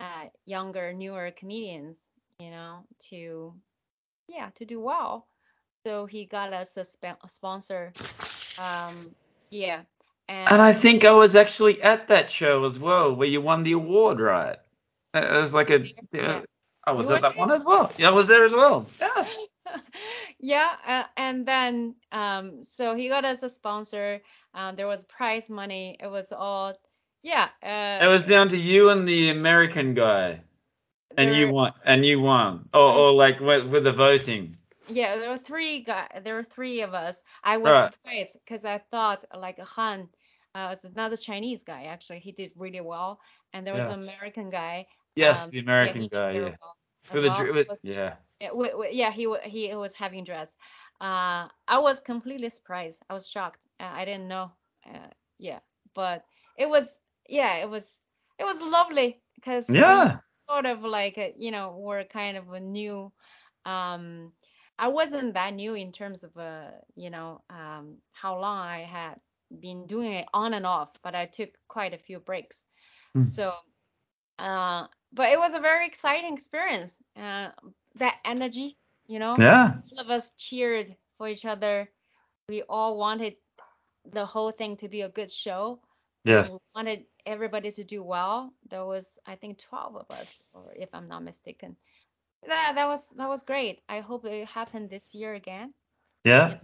[0.00, 3.54] uh, younger, newer comedians, you know, to
[4.28, 5.26] yeah to do well.
[5.86, 7.92] So he got us a, sp- a sponsor.
[8.58, 9.14] Um,
[9.50, 9.82] yeah,
[10.28, 13.62] and, And I think I was actually at that show as well, where you won
[13.62, 14.56] the award, right?
[15.14, 15.84] It was like a.
[16.12, 16.40] Yeah.
[16.86, 17.92] I was You at that one as well.
[17.96, 18.86] Yeah, I was there as well.
[19.00, 19.36] Yes.
[20.38, 24.20] yeah, uh, and then um, so he got us a sponsor.
[24.54, 25.96] Um, there was prize money.
[26.00, 26.74] It was all
[27.22, 27.48] yeah.
[27.62, 30.40] Uh, It was down to you and the American guy,
[31.16, 31.72] and you won.
[31.84, 32.68] And you won.
[32.74, 34.56] Or, or like with, with the voting.
[34.88, 36.08] Yeah, there were three guys.
[36.24, 37.22] There were three of us.
[37.42, 37.92] I was Right.
[37.92, 40.08] surprised because I thought like Han,
[40.54, 42.18] uh, was another Chinese guy actually.
[42.20, 43.20] He did really well,
[43.52, 44.86] and there was an American guy.
[45.16, 46.32] Yes, um, the American did guy.
[46.32, 46.56] Yeah.
[47.02, 47.64] For the well.
[47.68, 48.14] was- yeah.
[48.40, 48.50] Yeah,
[48.90, 50.56] yeah, he he was having dress.
[51.00, 53.02] Uh, I was completely surprised.
[53.08, 53.66] I was shocked.
[53.80, 54.52] Uh, I didn't know.
[54.86, 55.08] Uh,
[55.38, 55.60] yeah,
[55.94, 56.24] but
[56.58, 57.90] it was yeah, it was
[58.38, 60.18] it was lovely because Yeah.
[60.46, 63.12] Sort of like you know were kind of a new.
[63.64, 64.32] Um,
[64.78, 69.20] I wasn't that new in terms of uh you know um how long I had
[69.60, 72.64] been doing it on and off, but I took quite a few breaks.
[73.14, 73.22] Hmm.
[73.22, 73.52] So,
[74.38, 77.02] uh, but it was a very exciting experience.
[77.16, 77.50] Uh,
[77.96, 78.76] that energy,
[79.06, 79.72] you know, Yeah.
[79.92, 81.88] all of us cheered for each other.
[82.48, 83.36] We all wanted
[84.04, 85.80] the whole thing to be a good show.
[86.24, 86.52] Yes.
[86.52, 88.52] We wanted everybody to do well.
[88.70, 91.76] There was, I think, 12 of us, or if I'm not mistaken.
[92.46, 93.80] That that was that was great.
[93.88, 95.72] I hope it happened this year again.
[96.24, 96.58] Yeah.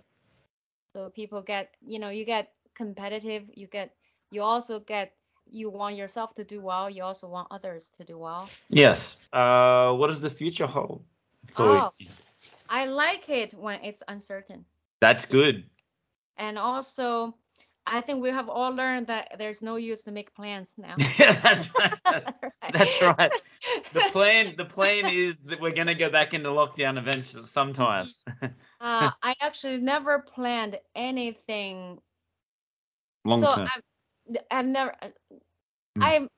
[0.95, 3.45] So people get, you know, you get competitive.
[3.55, 3.95] You get,
[4.31, 5.13] you also get,
[5.51, 6.91] you want yourself to do well.
[6.91, 8.49] You also want others to do well.
[8.69, 9.17] Yes.
[9.33, 11.05] Uh, what does the future hold?
[11.53, 11.93] for Oh.
[11.99, 12.09] you?
[12.69, 14.65] I like it when it's uncertain.
[15.01, 15.65] That's good.
[16.37, 17.35] And also,
[17.93, 20.95] I think we have all learned that there's no use to make plans now.
[21.19, 21.93] yeah, that's right.
[22.63, 22.73] Right.
[22.73, 23.33] That's right.
[23.95, 28.09] The plan, the plan is that we're gonna go back into lockdown eventually sometime.
[28.81, 31.99] Uh, I actually never planned anything.
[33.25, 33.69] Long so term.
[33.75, 34.95] I'm, I've never.
[35.97, 36.03] Hmm.
[36.03, 36.29] I'm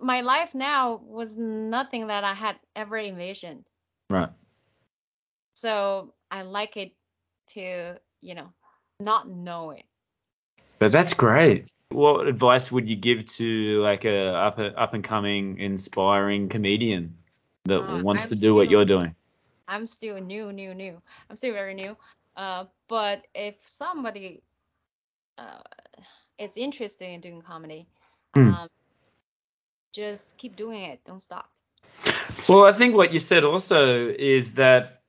[0.00, 3.66] my life now was nothing that I had ever envisioned.
[4.08, 4.30] Right.
[5.54, 6.92] So I like it
[7.50, 8.52] to, you know,
[8.98, 9.84] not know it.
[10.82, 11.70] But that's great.
[11.90, 17.18] What advice would you give to like a up up and coming inspiring comedian
[17.66, 19.14] that Uh, wants I'm to do what you're doing?
[19.68, 21.00] I'm still new, new, new.
[21.30, 21.96] I'm still very new.
[22.36, 24.42] Uh, but if somebody
[25.38, 25.62] uh,
[26.36, 27.86] is interested in doing comedy,
[28.34, 28.48] Hmm.
[28.50, 28.68] um,
[29.94, 30.98] just keep doing it.
[31.04, 31.48] Don't stop.
[32.48, 35.01] Well, I think what you said also is that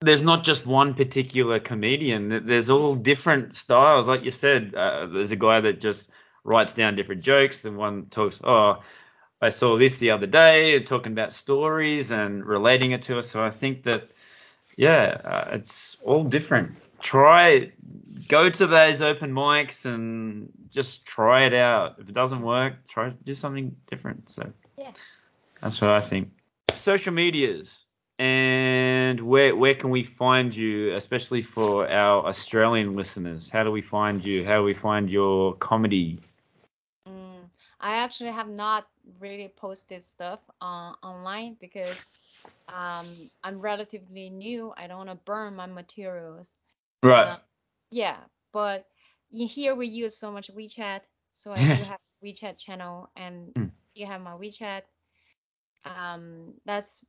[0.00, 2.46] there's not just one particular comedian.
[2.46, 4.08] There's all different styles.
[4.08, 6.10] Like you said, uh, there's a guy that just
[6.44, 8.82] writes down different jokes, and one talks, oh,
[9.40, 13.30] I saw this the other day, talking about stories and relating it to us.
[13.30, 14.10] So I think that,
[14.76, 16.76] yeah, uh, it's all different.
[17.00, 17.72] Try,
[18.28, 21.96] go to those open mics and just try it out.
[21.98, 24.30] If it doesn't work, try to do something different.
[24.30, 24.52] So.
[24.78, 24.92] Yeah.
[25.60, 26.30] That's what I think.
[26.72, 27.83] Social medias
[28.18, 33.50] and where where can we find you, especially for our Australian listeners?
[33.50, 34.44] How do we find you?
[34.44, 36.20] How do we find your comedy?
[37.08, 37.50] Mm,
[37.80, 38.86] I actually have not
[39.20, 42.10] really posted stuff uh, online because
[42.68, 44.72] um, I'm relatively new.
[44.76, 46.56] I don't want to burn my materials.
[47.12, 47.38] Uh,
[47.90, 48.18] yeah,
[48.52, 48.86] but
[49.30, 51.02] in here we use so much WeChat,
[51.32, 53.68] so I do have WeChat channel, and Hmm.
[53.94, 54.82] you have my WeChat.
[55.84, 57.04] Um, that's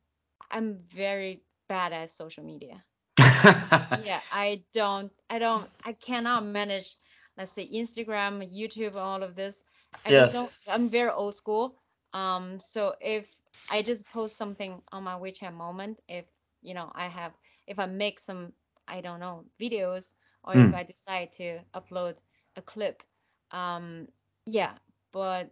[0.52, 2.84] I'm very bad at social media.
[3.94, 6.96] Yeah, I don't, I don't, I cannot manage,
[7.38, 9.64] let's say Instagram, YouTube, all of this.
[10.06, 10.14] I Yes.
[10.14, 10.52] just don't.
[10.68, 11.76] I'm very old school.
[12.14, 13.32] Um, so if
[13.70, 16.26] I just post something on my WeChat moment, if
[16.62, 17.34] you know I have,
[17.68, 18.54] if I make some,
[18.88, 20.74] I don't know, videos, or if Hmm.
[20.74, 22.16] I decide to upload
[22.56, 23.04] a clip,
[23.52, 24.08] um,
[24.46, 24.74] yeah.
[25.12, 25.52] But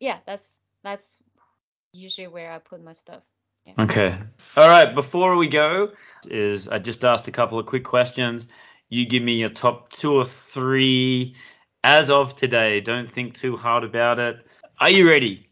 [0.00, 1.22] yeah, that's that's
[1.92, 3.22] usually where I put my stuff.
[3.78, 4.18] Okay.
[4.56, 4.94] All right.
[4.94, 5.92] Before we go,
[6.26, 8.46] is I just asked a couple of quick questions.
[8.88, 11.34] You give me your top two or three
[11.82, 12.80] as of today.
[12.80, 14.36] Don't think too hard about it.
[14.78, 15.48] Are you ready?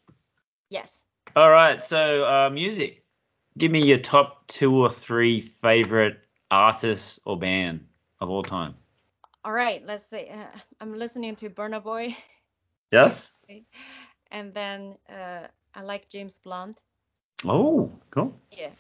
[0.69, 1.05] Yes.
[1.35, 1.83] All right.
[1.83, 3.05] So, uh, music.
[3.57, 6.19] Give me your top two or three favorite
[6.51, 7.87] artists or band
[8.21, 8.75] of all time.
[9.45, 9.83] All right.
[9.85, 10.29] Let's see.
[10.31, 10.47] Uh,
[10.81, 12.15] I'm listening to Burna Boy,
[12.93, 13.33] Yes.
[14.31, 16.81] and then uh, I like James Blunt.
[17.47, 18.34] Oh, cool.
[18.51, 18.70] Yeah.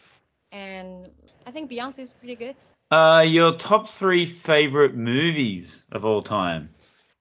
[0.52, 1.08] And
[1.46, 2.56] I think Beyonce is pretty good.
[2.90, 6.70] Uh, your top three favorite movies of all time.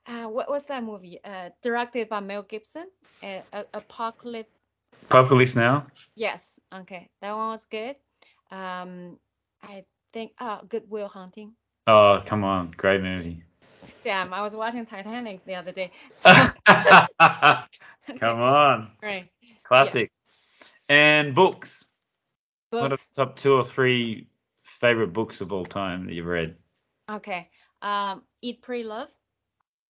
[0.07, 1.19] Uh, what was that movie?
[1.23, 2.87] Uh, directed by Mel Gibson.
[3.21, 4.49] Uh, Apocalypse.
[5.03, 5.87] Apocalypse Now.
[6.15, 6.59] Yes.
[6.73, 7.09] Okay.
[7.21, 7.95] That one was good.
[8.51, 9.17] Um,
[9.61, 10.31] I think.
[10.39, 11.53] Oh, Good Will Hunting.
[11.87, 13.43] Oh, come on, great movie.
[14.03, 15.91] Damn, I was watching Titanic the other day.
[16.13, 16.29] So,
[18.19, 19.25] come on, right.
[19.63, 20.11] classic.
[20.89, 21.85] And books.
[22.71, 23.07] What are Books.
[23.07, 24.27] the top two or three
[24.63, 26.55] favorite books of all time that you've read?
[27.09, 27.49] Okay.
[27.81, 29.09] Um, Eat, Pray, Love.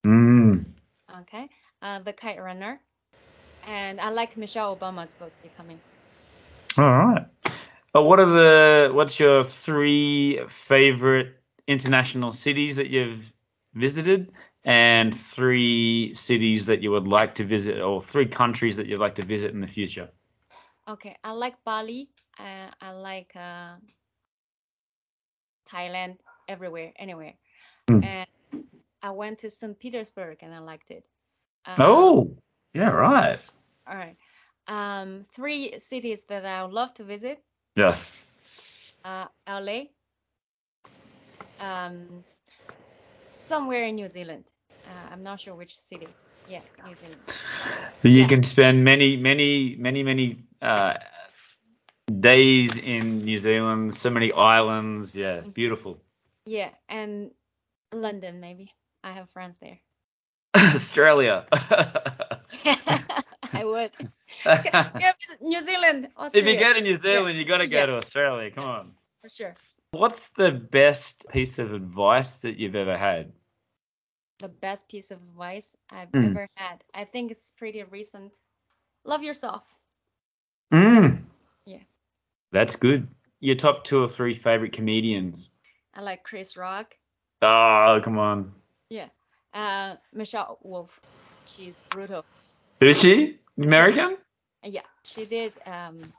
[0.05, 0.65] Mm.
[1.21, 1.49] Okay.
[1.81, 2.79] Uh, The Kite Runner.
[3.67, 5.79] And I like Michelle Obama's book, Becoming.
[6.77, 7.25] All right.
[7.91, 11.35] But what are the what's your three favorite
[11.67, 13.33] international cities that you've
[13.73, 14.31] visited
[14.63, 19.15] and three cities that you would like to visit or three countries that you'd like
[19.15, 20.09] to visit in the future?
[20.89, 21.15] Okay.
[21.23, 22.09] I like Bali.
[22.39, 23.75] Uh, I like uh,
[25.71, 26.17] Thailand,
[26.47, 27.33] everywhere, anywhere.
[27.89, 28.03] Hmm.
[28.03, 28.27] And
[29.01, 29.77] I went to St.
[29.79, 31.03] Petersburg and I liked it.
[31.65, 32.37] Um, Oh,
[32.73, 33.39] yeah, right.
[33.87, 34.15] All right.
[34.67, 37.39] Um, three cities that I would love to visit.
[37.75, 38.11] Yes.
[39.03, 39.89] Uh, LA.
[41.59, 42.23] Um,
[43.29, 44.45] somewhere in New Zealand.
[44.85, 46.07] Uh, I'm not sure which city.
[46.47, 47.21] Yeah, New Zealand.
[48.03, 48.27] You Yeah.
[48.27, 50.93] can spend many, many, many, many uh,
[52.19, 53.95] days in New Zealand.
[53.95, 55.15] So many islands.
[55.15, 55.99] Yeah, it's beautiful.
[56.45, 57.31] Yeah, and
[57.91, 58.73] London maybe.
[59.03, 59.79] I have friends there.
[60.55, 61.45] Australia.
[63.53, 63.91] I would.
[64.45, 66.49] Yeah, New Zealand, Australia.
[66.51, 67.85] if you go to New Zealand, you got to go Yeah.
[67.87, 68.51] to Australia.
[68.51, 68.91] Come on.
[69.21, 69.55] for sure.
[69.91, 73.31] What's the best piece of advice that you've ever had?
[74.39, 76.29] The best piece of advice I've Mm.
[76.31, 76.83] ever had.
[76.93, 78.37] I think it's pretty recent.
[79.03, 79.63] Love yourself.
[80.73, 81.23] Mm.
[81.65, 81.79] Yeah.
[82.51, 83.07] That's good.
[83.39, 85.49] Your top two or three favorite comedians?
[85.93, 86.95] I like Chris Rock.
[87.41, 88.53] Oh, come on.
[88.89, 89.07] Yeah.
[89.53, 90.99] Uh, Michelle Wolf.
[91.55, 92.25] She's brutal.
[92.81, 93.37] Is she?
[93.57, 94.17] American?
[94.63, 96.13] Yeah, she did um,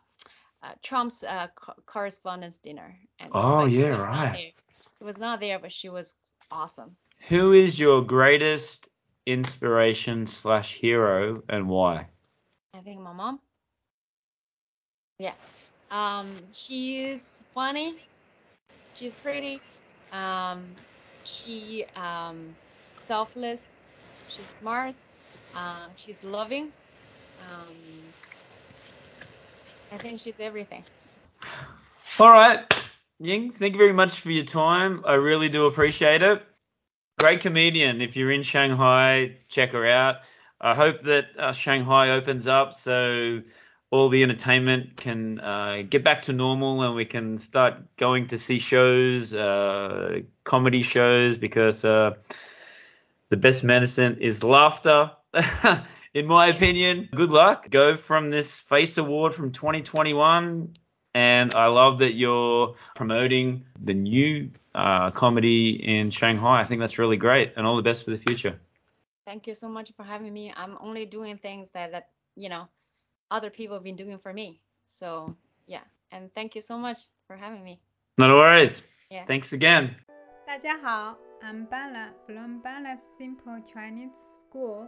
[0.62, 2.98] uh, Trump's uh, co- correspondence dinner.
[3.20, 4.55] And, Oh, yeah, right.
[4.98, 6.14] She was not there, but she was
[6.51, 6.96] awesome.
[7.28, 8.88] Who is your greatest
[9.26, 12.09] inspiration slash hero and why?
[12.74, 13.40] I think my mom.
[15.20, 15.34] Yeah.
[15.90, 17.94] Um, she's funny.
[18.94, 19.60] She's pretty.
[20.12, 20.64] Um,
[21.24, 23.70] she um, selfless.
[24.28, 24.94] She's smart.
[25.54, 26.72] Uh, she's loving.
[27.38, 27.76] Um,
[29.92, 30.84] I think she's everything.
[32.18, 32.60] All right,
[33.18, 35.04] Ying, thank you very much for your time.
[35.06, 36.42] I really do appreciate it.
[37.18, 38.00] Great comedian.
[38.00, 40.16] If you're in Shanghai, check her out.
[40.60, 43.40] I hope that uh, Shanghai opens up so
[43.91, 48.38] all the entertainment can uh, get back to normal and we can start going to
[48.38, 52.14] see shows, uh, comedy shows, because uh,
[53.28, 55.11] the best medicine is laughter.
[56.14, 57.68] in my opinion, good luck.
[57.68, 60.74] Go from this Face Award from 2021
[61.14, 66.61] and I love that you're promoting the new uh, comedy in Shanghai.
[66.61, 68.61] I think that's really great, and all the best for the future.
[69.26, 70.53] Thank you so much for having me.
[70.57, 72.68] I'm only doing things that, that you know
[73.31, 74.61] other people have been doing for me.
[74.86, 75.36] So
[75.67, 77.79] yeah, and thank you so much for having me.
[78.17, 78.81] No worries.
[79.09, 79.25] Yeah.
[79.25, 79.95] Thanks again.
[80.45, 84.13] 大家好，I'm Bala from Bala Simple Chinese
[84.47, 84.88] School.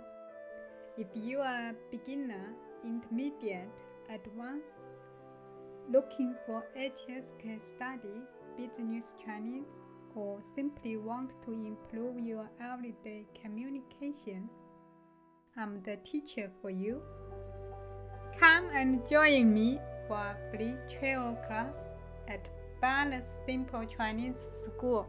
[0.97, 3.69] If you are a beginner, intermediate,
[4.09, 4.65] advanced,
[5.89, 8.21] looking for HSK study,
[8.57, 9.79] business Chinese,
[10.15, 14.49] or simply want to improve your everyday communication,
[15.55, 17.01] I'm the teacher for you.
[18.42, 19.78] Come and join me
[20.08, 21.76] for a free trial class
[22.26, 22.40] at
[22.80, 25.06] Bala Simple Chinese School.